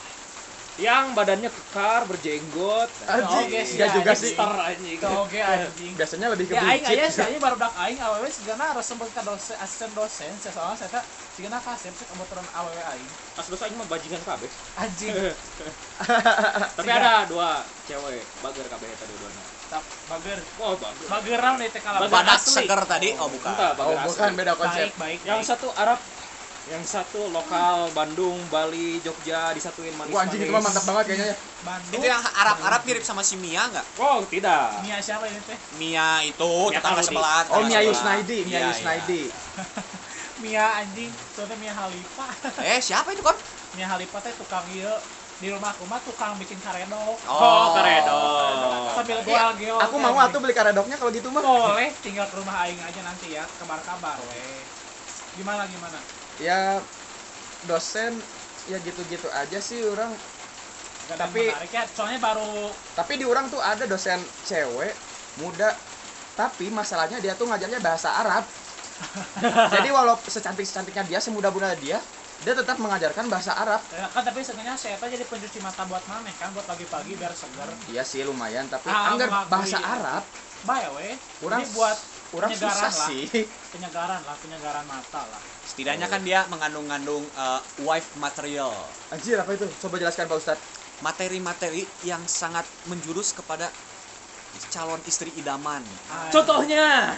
yang 0.75 1.15
badannya 1.15 1.47
kekar 1.47 2.03
berjenggot 2.03 2.91
Anjing, 3.01 3.47
Oke, 3.47 3.59
sih, 3.63 3.75
enggak 3.75 3.89
juga 3.95 4.11
sih. 4.13 4.33
Anjing 4.35 4.99
oke 4.99 5.39
anjing. 5.39 5.91
Biasanya 5.95 6.27
lebih 6.29 6.45
ke 6.45 6.53
Ya 6.53 6.61
aing 6.65 6.83
aya 6.83 7.07
sih 7.07 7.23
aing 7.23 7.39
baru 7.39 7.55
dak 7.55 7.71
aing 7.77 7.95
awewe 7.97 8.27
sigana 8.27 8.69
harus 8.69 8.83
sempet 8.83 9.07
ka 9.09 9.21
dosen 9.21 9.55
asisten 9.55 9.91
dosen 9.91 10.35
saya 10.35 10.51
soalnya 10.51 10.77
saya 10.77 10.99
sigana 11.31 11.59
kasep 11.59 11.91
cek 11.91 12.07
kebetulan 12.07 12.43
awewe 12.51 12.83
aing. 12.91 13.07
pas 13.31 13.45
dosa 13.45 13.67
ini 13.67 13.75
mah 13.75 13.87
bajingan 13.87 14.19
kabeh 14.21 14.51
Anjing. 14.75 15.15
tapi 16.77 16.89
ada 16.89 17.23
dua 17.25 17.63
cewek 17.81 18.23
bager 18.35 18.65
kabeh 18.67 18.87
eta 18.89 19.05
dua-duanya 19.05 19.43
Tak 19.65 19.81
bager. 20.05 20.39
oh 20.57 20.75
bager 20.75 21.07
Bager 21.07 21.39
naon 21.39 21.57
nih 21.57 21.69
teh 21.71 21.81
kalau 21.81 21.99
Bager 21.99 22.13
Badak 22.13 22.39
seger 22.41 22.81
tadi 22.85 23.09
oh 23.15 23.27
bukan 23.27 23.51
Oh, 23.79 23.95
bukan 24.03 24.29
beda 24.35 24.53
konsep. 24.53 24.91
baik 24.91 24.93
baik. 24.95 25.19
yang 25.23 25.39
satu 25.41 25.71
Arab 25.73 25.97
yang 26.65 26.81
satu 26.81 27.29
lokal 27.29 27.93
Bandung 27.93 28.41
Bali 28.49 28.97
Jogja 29.05 29.53
disatuin 29.53 29.93
manis 29.93 30.17
Wah 30.17 30.25
anjing 30.25 30.41
itu 30.41 30.49
mah 30.49 30.65
mantap 30.65 30.81
banget 30.81 31.03
kayaknya 31.13 31.27
ya. 31.29 31.35
Bandung. 31.61 32.01
itu 32.01 32.05
yang 32.09 32.21
Arab-Arab 32.25 32.81
mirip 32.89 33.03
sama 33.05 33.21
si 33.21 33.37
Mia 33.37 33.69
nggak 33.69 33.85
oh 34.01 34.25
tidak 34.25 34.81
Mia 34.81 34.97
siapa 34.97 35.29
ini 35.29 35.37
teh? 35.45 35.57
Mia 35.77 36.09
itu 36.25 36.53
Mia 36.73 36.77
tetangga 36.81 37.01
sebelah 37.05 37.45
Oh 37.53 37.61
Mia. 37.61 37.85
Yusnaidi, 37.85 38.49
Mia 38.49 38.57
Iya, 38.57 38.67
Yusnaidi. 38.73 39.21
Mia 40.43 40.65
anjing, 40.81 41.13
soalnya 41.37 41.55
Mia 41.61 41.73
Halifa. 41.77 42.25
iya. 42.65 42.73
eh 42.77 42.81
siapa 42.81 43.13
itu 43.13 43.21
kon 43.21 43.37
Mia 43.77 43.85
Halifa 43.85 44.17
teh 44.25 44.33
tukang 44.33 44.65
ieu 44.73 44.93
di 45.35 45.47
rumah 45.53 45.69
aku 45.69 45.85
mah 45.85 46.01
tukang 46.01 46.33
bikin 46.41 46.57
karedok. 46.65 47.19
oh 47.29 47.65
karedo 47.77 48.19
Sambil 48.95 49.19
gua 49.21 49.53
geo. 49.53 49.77
Aku 49.85 49.95
mau 50.01 50.17
atuh 50.17 50.39
beli 50.41 50.55
karedoknya 50.57 50.97
kalau 50.97 51.11
gitu 51.13 51.29
mah. 51.29 51.43
Boleh, 51.45 51.93
tinggal 52.01 52.25
ke 52.25 52.35
rumah 52.41 52.65
aing 52.65 52.79
aja 52.81 53.01
nanti 53.05 53.35
ya, 53.37 53.43
kabar-kabar 53.61 54.17
weh. 54.31 54.63
Gimana 55.35 55.67
gimana? 55.67 56.24
Ya 56.41 56.83
dosen 57.63 58.19
ya 58.67 58.77
gitu-gitu 58.81 59.27
aja 59.31 59.59
sih 59.61 59.81
orang. 59.85 60.11
Gak 61.05 61.17
Tapi- 61.21 61.53
menarik 61.53 61.69
ya, 61.71 61.83
soalnya 61.93 62.17
baru 62.17 62.73
Tapi 62.97 63.13
di 63.21 63.25
orang 63.27 63.45
tuh 63.53 63.61
ada 63.61 63.85
dosen 63.85 64.25
cewek 64.41 64.93
muda 65.37 65.69
tapi 66.35 66.67
masalahnya 66.67 67.21
dia 67.23 67.31
tuh 67.37 67.47
ngajarnya 67.47 67.79
bahasa 67.79 68.11
Arab. 68.11 68.43
Jadi 69.75 69.87
walau 69.91 70.19
secantik-cantiknya 70.27 71.03
dia, 71.07 71.19
semuda-muda 71.23 71.71
dia, 71.79 71.99
dia 72.43 72.53
tetap 72.55 72.75
mengajarkan 72.79 73.31
bahasa 73.31 73.55
Arab. 73.55 73.79
ya, 73.91 74.07
kan 74.11 74.23
tapi 74.23 74.43
sebenarnya 74.43 74.75
saya 74.75 74.99
jadi 74.99 75.23
pencuci 75.27 75.63
mata 75.63 75.87
buat 75.87 76.03
maneh 76.07 76.35
kan 76.35 76.51
buat 76.51 76.67
pagi-pagi 76.67 77.15
biar 77.15 77.31
seger. 77.31 77.71
Iya 77.87 78.03
sih 78.03 78.23
lumayan, 78.27 78.67
tapi 78.67 78.91
Ah, 78.91 79.15
anggar 79.15 79.31
bahasa 79.47 79.79
Arab, 79.79 80.23
Bae 80.65 80.87
weh. 80.91 81.13
Kurang 81.39 81.61
Jadi 81.61 81.71
buat 81.71 81.97
orang 82.33 82.49
penyegaran 82.51 82.73
susah 82.75 82.91
lah. 82.91 83.07
sih. 83.07 83.23
penyegaran 83.73 84.21
lah, 84.21 84.35
penyegaran 84.37 84.85
mata 84.85 85.21
lah. 85.23 85.41
setidaknya 85.65 86.05
kan 86.05 86.21
dia 86.21 86.45
mengandung-ngandung 86.45 87.25
eh, 87.25 87.59
wife 87.81 88.13
material 88.15 88.69
Anjir 89.09 89.33
apa 89.35 89.49
itu? 89.51 89.65
Coba 89.79 89.97
jelaskan 89.97 90.25
Pak 90.25 90.37
Ustadz. 90.37 90.63
materi-materi 90.97 91.83
yang 92.01 92.21
sangat 92.23 92.63
menjurus 92.85 93.31
kepada 93.31 93.67
calon 94.69 95.01
istri 95.03 95.27
idaman 95.35 95.83
Ah, 96.07 96.29
contohnya 96.29 97.17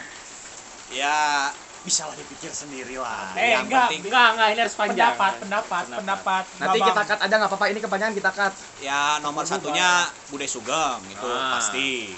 ya 0.89 1.51
bisa 1.79 2.03
lah 2.03 2.15
dipikir 2.15 2.49
sendiri 2.49 2.97
lah 2.97 3.31
Eh, 3.33 3.53
yang 3.53 3.63
enggak, 3.63 3.87
penting 3.87 4.01
enggak 4.07 4.27
enggak 4.33 4.47
ini 4.49 4.59
harus 4.59 4.75
panjang 4.75 5.13
pendapat, 5.13 5.33
pendapat, 5.39 5.83
pendapat. 5.93 6.43
Nanti 6.57 6.67
Babang. 6.73 6.87
kita 6.89 7.01
cut 7.05 7.19
aja 7.21 7.33
nggak 7.37 7.49
apa-apa, 7.49 7.65
ini 7.67 7.79
kepanjangan 7.79 8.15
kita 8.15 8.31
cut. 8.31 8.53
ya 8.79 9.01
nomor 9.19 9.43
satunya 9.43 9.89
Bude 10.25 10.47
Sugeng 10.47 10.99
itu 11.05 11.27
Ah. 11.29 11.53
pasti 11.53 12.15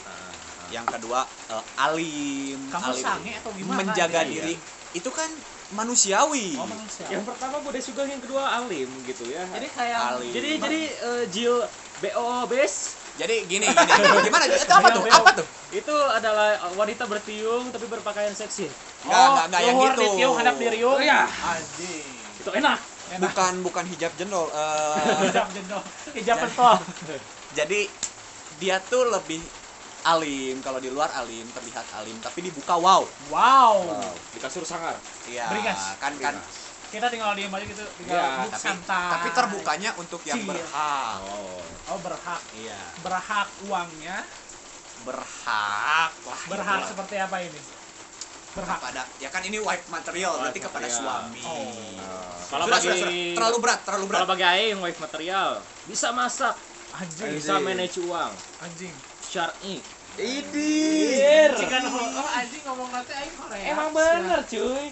yang 0.70 0.86
kedua 0.86 1.22
eh, 1.48 1.64
alim 1.78 2.60
Kamu 2.68 2.86
alim 2.88 3.02
sange 3.02 3.32
atau 3.36 3.52
gimana? 3.54 3.78
menjaga 3.80 4.22
Iya. 4.22 4.30
diri 4.30 4.56
itu 4.92 5.10
kan 5.10 5.30
manusiawi 5.72 6.58
Oh, 6.58 6.66
manusia. 6.66 7.06
yang 7.08 7.22
pertama 7.22 7.58
Bude 7.60 7.78
Sugeng 7.78 8.10
yang 8.10 8.18
kedua 8.18 8.42
Alim 8.56 8.90
gitu 9.04 9.22
ya 9.26 9.46
Jadi 9.48 9.68
kayak 9.70 10.00
Alim. 10.12 10.32
jadi 10.32 10.50
jadi 10.58 10.82
eh, 10.90 11.24
Jill 11.30 11.62
BO 12.00 12.26
base 12.46 12.98
jadi 13.16 13.44
gini 13.44 13.68
gini 13.68 14.04
gimana 14.24 14.48
itu 14.48 14.66
apa 14.66 14.90
tuh 14.90 15.04
apa 15.06 15.30
tuh 15.36 15.48
itu 15.70 15.96
adalah 16.10 16.50
wanita 16.74 17.04
bertiung 17.06 17.70
tapi 17.70 17.86
berpakaian 17.86 18.32
seksi 18.32 18.66
Enggak, 19.00 19.20
enggak, 19.22 19.46
enggak 19.46 19.62
yang 19.62 19.78
gitu. 19.80 20.04
tiung, 20.12 20.36
hadap 20.36 20.56
di 20.56 20.68
riung. 20.70 20.92
Oh, 20.92 21.00
iya. 21.00 21.24
Anjing. 21.24 22.04
itu 22.36 22.50
enak 22.52 22.78
Enak. 23.10 23.22
bukan 23.26 23.54
bukan 23.62 23.84
hijab 23.86 24.12
jendol 24.16 24.48
eh, 24.50 25.16
hijab 25.26 25.48
jendol. 25.52 25.82
Hijab 26.14 26.38
pentol. 26.40 26.78
jadi 27.52 27.80
dia 28.58 28.78
tuh 28.82 29.06
lebih 29.06 29.40
alim 30.10 30.56
kalau 30.60 30.78
di 30.78 30.88
luar 30.88 31.10
alim 31.14 31.46
terlihat 31.48 31.86
alim 31.96 32.18
tapi 32.18 32.42
dibuka 32.42 32.74
wow 32.74 33.04
Wow. 33.30 34.02
di 34.30 34.38
kasur 34.38 34.64
sangar 34.64 34.98
iya 35.26 35.46
Beringas. 35.48 35.98
kan 35.98 36.14
kan 36.18 36.36
Kita 36.90 37.06
tinggal 37.06 37.38
diem 37.38 37.48
aja 37.48 37.62
gitu, 37.64 37.86
tinggal 37.96 38.18
Iya, 38.18 38.26
duduk 38.40 38.50
tapi 38.50 38.66
santai. 38.66 39.10
tapi 39.12 39.28
terbukanya 39.30 39.90
untuk 39.96 40.22
yang 40.24 40.42
Iya. 40.42 40.50
berhak 40.50 41.16
oh 41.22 41.62
Oh, 41.88 42.00
berhak. 42.00 42.42
iya 42.56 42.82
Berhak 43.00 43.48
uangnya. 43.64 44.18
berhak 45.00 46.12
lah 46.20 46.40
Berhak 46.46 46.80
gitu. 46.80 46.90
seperti 46.92 47.16
apa 47.18 47.38
ini? 47.40 47.62
Berhak. 48.50 48.82
kepada 48.82 49.02
ya 49.16 49.30
kan 49.30 49.42
ini 49.44 49.58
wife 49.58 49.86
material 49.88 50.34
Wife 50.34 50.42
berarti 50.44 50.60
kepada 50.60 50.88
material. 50.88 51.00
suami 51.00 51.42
Oh. 51.46 51.70
kalau 52.50 52.66
sudah, 52.66 52.74
bagi 52.76 52.88
sudah, 52.88 52.98
sudah. 53.00 53.14
terlalu 53.38 53.58
berat 53.62 53.80
terlalu 53.86 54.06
berat 54.06 54.18
kalau 54.18 54.30
bagi 54.34 54.46
aing 54.48 54.80
wife 54.80 55.00
material 55.00 55.50
bisa 55.86 56.08
masak 56.12 56.56
Anjing. 56.92 57.32
bisa 57.32 57.54
manage 57.60 58.02
uang 58.02 58.32
Anjing. 58.60 58.96
syar'i 59.24 59.78
Idi. 60.20 60.84
Jika 61.56 61.78
oh, 61.88 62.30
anjing 62.30 62.64
ngomong 62.68 62.90
nanti 62.92 63.12
aing 63.16 63.34
Korea. 63.34 63.64
emang 63.72 63.90
bener 63.96 64.40
cuy 64.44 64.92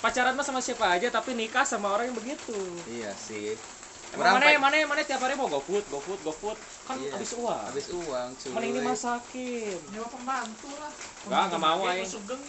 pacaran 0.00 0.32
mah 0.32 0.46
sama 0.46 0.62
siapa 0.62 0.86
aja 0.86 1.10
tapi 1.10 1.34
nikah 1.34 1.66
sama 1.66 1.92
orang 1.92 2.08
yang 2.08 2.16
begitu 2.16 2.56
Iya 2.86 3.10
sih. 3.18 3.58
Emang 4.10 4.38
mana 4.38 4.46
pa- 4.48 4.58
mana 4.58 4.76
mana 4.86 5.02
tiap 5.06 5.22
hari 5.22 5.38
mau 5.38 5.46
GoFood, 5.46 5.86
GoFood, 5.86 6.20
GoFood 6.24 6.58
kan 6.82 6.98
Iya. 6.98 7.14
habis 7.14 7.30
uang. 7.36 7.62
habis 7.70 7.86
uang 7.92 8.28
cuy. 8.34 8.50
Mending 8.50 8.72
dimasakin. 8.82 9.78
Nyawa 9.94 10.08
pembantu 10.10 10.68
lah. 10.74 10.92
Enggak, 11.26 11.42
enggak 11.46 11.62
mau, 11.62 11.80
aing. 11.86 12.08
Sugeng. 12.08 12.42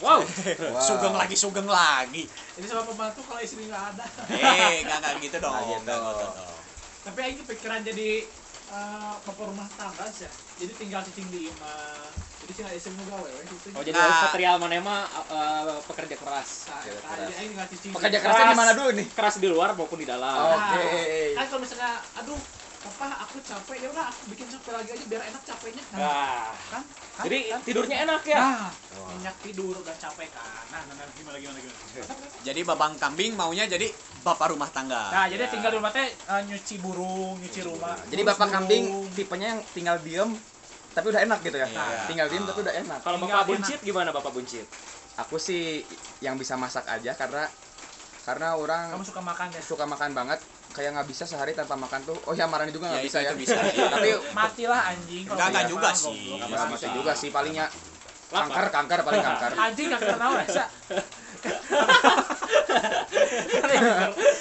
Wow. 0.00 0.20
Wow. 0.74 0.80
sugeng 0.80 1.14
lagi 1.14 1.36
sugeng 1.36 1.68
lagi 1.68 2.24
Ini 2.56 2.66
sama 2.68 2.82
pembantu 2.88 3.20
kalau 3.24 3.40
istri 3.40 3.68
nggak 3.68 3.84
ada. 3.96 4.06
eh 4.32 4.80
nggak 4.80 4.98
nggak 5.02 5.12
gitu 5.20 5.36
dong 5.40 5.54
gitu. 5.60 5.92
gitu 5.92 6.24
dong. 6.30 6.56
Tapi 7.04 7.18
aing 7.20 7.38
kepikiran 7.44 7.80
jadi 7.84 8.08
eh, 8.74 9.14
bapak 9.22 9.44
rumah 9.46 9.68
tangga 9.78 10.04
sih. 10.10 10.26
ya. 10.26 10.30
Jadi 10.54 10.72
tinggal 10.78 11.00
cicing 11.02 11.28
di 11.30 11.50
imah. 11.50 12.10
Jadi 12.44 12.52
tinggal 12.54 12.72
istri 12.76 12.92
juga 12.92 13.16
wewe 13.24 13.42
gitu. 13.42 13.66
Oh 13.72 13.82
jadi 13.82 13.96
Nah. 13.96 14.28
material 14.28 14.54
mana 14.60 14.76
mah 14.78 15.00
uh, 15.30 15.80
pekerja 15.88 16.14
keras. 16.14 16.68
Nah, 16.68 16.76
nah, 16.76 16.82
keras. 16.84 17.18
jadi 17.24 17.34
aing 17.40 17.50
tinggal 17.54 17.68
cicing. 17.72 17.90
Pekerja 17.94 18.18
Keras. 18.20 18.34
kerasnya 18.34 18.52
di 18.52 18.58
mana 18.58 18.72
dulu 18.76 18.90
nih? 18.92 19.06
Keras 19.16 19.34
di 19.40 19.48
luar 19.48 19.68
maupun 19.72 19.98
di 19.98 20.06
dalam. 20.06 20.34
Nah, 20.36 20.76
Oke. 20.76 20.84
Kan 21.32 21.44
kalau 21.48 21.60
misalnya 21.62 21.90
aduh 22.14 22.40
apa 22.84 23.08
aku 23.24 23.40
capek 23.40 23.76
ya 23.80 23.88
udah 23.88 24.04
aku 24.06 24.22
bikin 24.28 24.46
capek 24.46 24.72
lagi 24.76 24.90
aja 24.92 25.04
biar 25.08 25.22
enak 25.24 25.42
capeknya. 25.42 25.82
Nah, 25.88 25.98
Nah, 25.98 26.52
kan? 26.68 26.82
kan? 27.16 27.24
jadi 27.24 27.38
kan? 27.48 27.60
tidurnya 27.64 27.96
enak 28.04 28.22
ya. 28.24 28.38
Nah, 28.38 28.68
minyak 29.08 29.36
tidur 29.40 29.74
udah 29.74 29.96
capek 29.96 30.28
kan. 30.28 30.64
Nah, 30.68 30.82
nah, 30.84 30.94
nah, 30.94 31.06
gimana 31.16 31.36
gimana 31.40 31.58
gimana. 31.58 31.78
jadi 32.44 32.60
babang 32.62 32.92
kambing 33.00 33.32
maunya 33.32 33.64
jadi 33.64 33.88
bapak 34.20 34.52
rumah 34.52 34.68
tangga 34.68 35.08
Nah, 35.10 35.24
jadi 35.26 35.42
Ya. 35.42 35.50
tinggal 35.50 35.70
di 35.72 35.76
rumah 35.80 35.92
teh 35.92 36.08
eh, 36.12 36.42
nyuci 36.44 36.74
burung, 36.78 37.40
nyuci 37.40 37.60
rumah. 37.64 37.96
Jadi 38.04 38.20
Ngurus 38.20 38.30
bapak 38.30 38.48
kambing 38.52 38.84
burung. 38.86 39.08
tipenya 39.16 39.46
yang 39.48 39.60
tinggal 39.72 39.96
diem 39.98 40.30
tapi 40.94 41.06
udah 41.10 41.20
enak 41.24 41.38
gitu 41.40 41.56
ya. 41.56 41.66
Iya. 41.66 42.04
Tinggal 42.06 42.26
diem 42.28 42.44
tapi 42.44 42.58
udah 42.60 42.74
enak. 42.78 42.98
Kalau 43.00 43.16
bapak 43.18 43.44
buncit 43.48 43.78
gimana 43.80 44.08
bapak 44.12 44.30
buncit? 44.30 44.66
Aku 45.16 45.38
sih 45.38 45.80
yang 46.20 46.36
bisa 46.36 46.54
masak 46.54 46.84
aja 46.84 47.16
karena 47.16 47.48
karena 48.24 48.56
orang 48.56 48.92
Kamu 48.92 49.04
suka 49.04 49.22
makan 49.22 49.46
ya? 49.48 49.60
suka 49.60 49.84
makan 49.84 50.10
banget 50.12 50.40
kayak 50.74 50.90
nggak 50.92 51.06
bisa 51.06 51.22
sehari 51.22 51.54
tanpa 51.54 51.74
makan 51.74 52.02
tuh 52.02 52.18
oh 52.20 52.34
ya 52.34 52.44
marani 52.44 52.68
juga 52.68 52.90
Ya, 52.90 52.90
nggak 52.92 53.00
itu- 53.00 53.08
bisa 53.08 53.18
ya 53.20 53.30
itu 53.30 53.38
bisa. 53.40 53.58
tapi 53.94 54.10
Matilah 54.32 54.80
anjing 54.90 55.24
enggak 55.24 55.48
kayak 55.48 55.68
juga 55.70 55.88
sih. 55.94 56.18
ya, 56.28 56.44
Nggak 56.44 56.66
bisa. 56.68 56.86
juga 56.90 57.12
sih 57.14 57.30
palingnya 57.30 57.66
kanker 58.26 58.66
kanker 58.68 58.98
paling 59.00 59.22
kanker 59.22 59.52
Anjing 59.64 59.86
gak 59.88 60.02
kenal 60.02 60.32
ya, 60.34 60.46
Sa? 60.50 60.66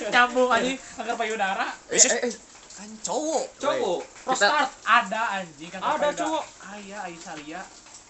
Nyambung 0.09 0.49
anjing 0.49 0.77
kanker 0.97 1.15
payudara. 1.15 1.67
eh, 1.87 1.99
eh, 1.99 2.19
eh, 2.23 2.33
kan 2.73 2.89
cowok 2.99 3.43
Cowok, 3.59 3.99
prostat. 4.25 4.69
Ada 4.81 5.21
anjing 5.37 5.69
kanker 5.69 5.85
Ada, 5.85 5.97
payudara. 5.99 6.17
cowok. 6.17 6.43
Ayah, 6.73 6.99
ayah 7.05 7.19
Salia. 7.21 7.61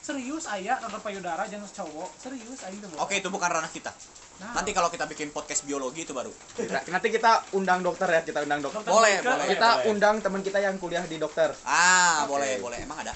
Serius 0.04 0.44
ayah 0.52 0.76
kanker 0.78 1.00
payudara 1.00 1.48
jangan 1.48 1.63
cowok. 1.74 2.10
Serius 2.20 2.60
ayah 2.62 2.76
itu. 2.76 2.88
oke 2.94 3.13
itu 3.13 3.30
bukan 3.30 3.50
ranah 3.50 3.72
kita 3.72 3.89
Nah, 4.34 4.50
nanti 4.52 4.74
kalau 4.74 4.89
kita 4.89 5.06
bikin 5.06 5.30
podcast 5.30 5.63
biologi 5.63 6.04
itu 6.04 6.12
baru 6.12 6.34
kita- 6.52 6.89
nanti 6.89 7.08
kita 7.08 7.54
undang 7.54 7.80
dokter 7.80 8.10
ya 8.10 8.20
kita 8.20 8.42
undang 8.42 8.60
dokter 8.60 8.82
dokter 8.82 8.92
boleh, 8.92 9.16
boleh. 9.22 9.46
kita 9.48 9.70
boleh. 9.72 9.86
undang 9.88 10.16
teman 10.20 10.42
kita 10.42 10.58
yang 10.60 10.76
kuliah 10.76 11.06
di 11.06 11.16
dokter 11.16 11.54
ah 11.63 12.26
Oke. 12.26 12.34
boleh 12.34 12.52
boleh 12.60 12.78
emang 12.82 13.00
ada 13.00 13.13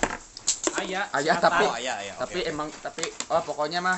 Ayah. 0.78 1.10
Ayah, 1.10 1.36
tapi- 1.38 1.65
oh 1.65 1.73
iya 1.76 1.97
iya 2.00 2.13
oke, 2.13 2.21
tapi 2.23 2.39
oke. 2.39 2.47
emang 2.47 2.67
tapi 2.78 3.04
oh 3.28 3.41
pokoknya 3.43 3.82
mah 3.82 3.97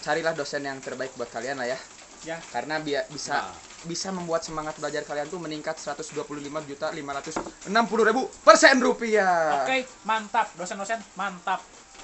carilah 0.00 0.34
dosen 0.34 0.60
yang 0.60 0.76
terbaik 0.78 1.14
buat 1.14 1.30
kalian 1.30 1.56
lah 1.56 1.70
ya 1.70 1.78
Ya. 2.22 2.36
karena 2.50 2.78
biar 2.78 3.06
bisa 3.08 3.38
Nah. 3.40 3.54
Bisa 3.84 4.14
membuat 4.14 4.46
semangat 4.46 4.78
belajar 4.78 5.02
kalian 5.02 5.26
tuh 5.26 5.42
meningkat 5.42 5.74
125 5.78 6.22
juta 6.70 6.86
560 6.94 8.08
ribu 8.08 8.22
persen 8.46 8.78
rupiah 8.78 9.62
Oke, 9.62 9.86
mantap. 10.06 10.50
Dosen-dosen 10.54 10.98
mantap. 11.18 11.60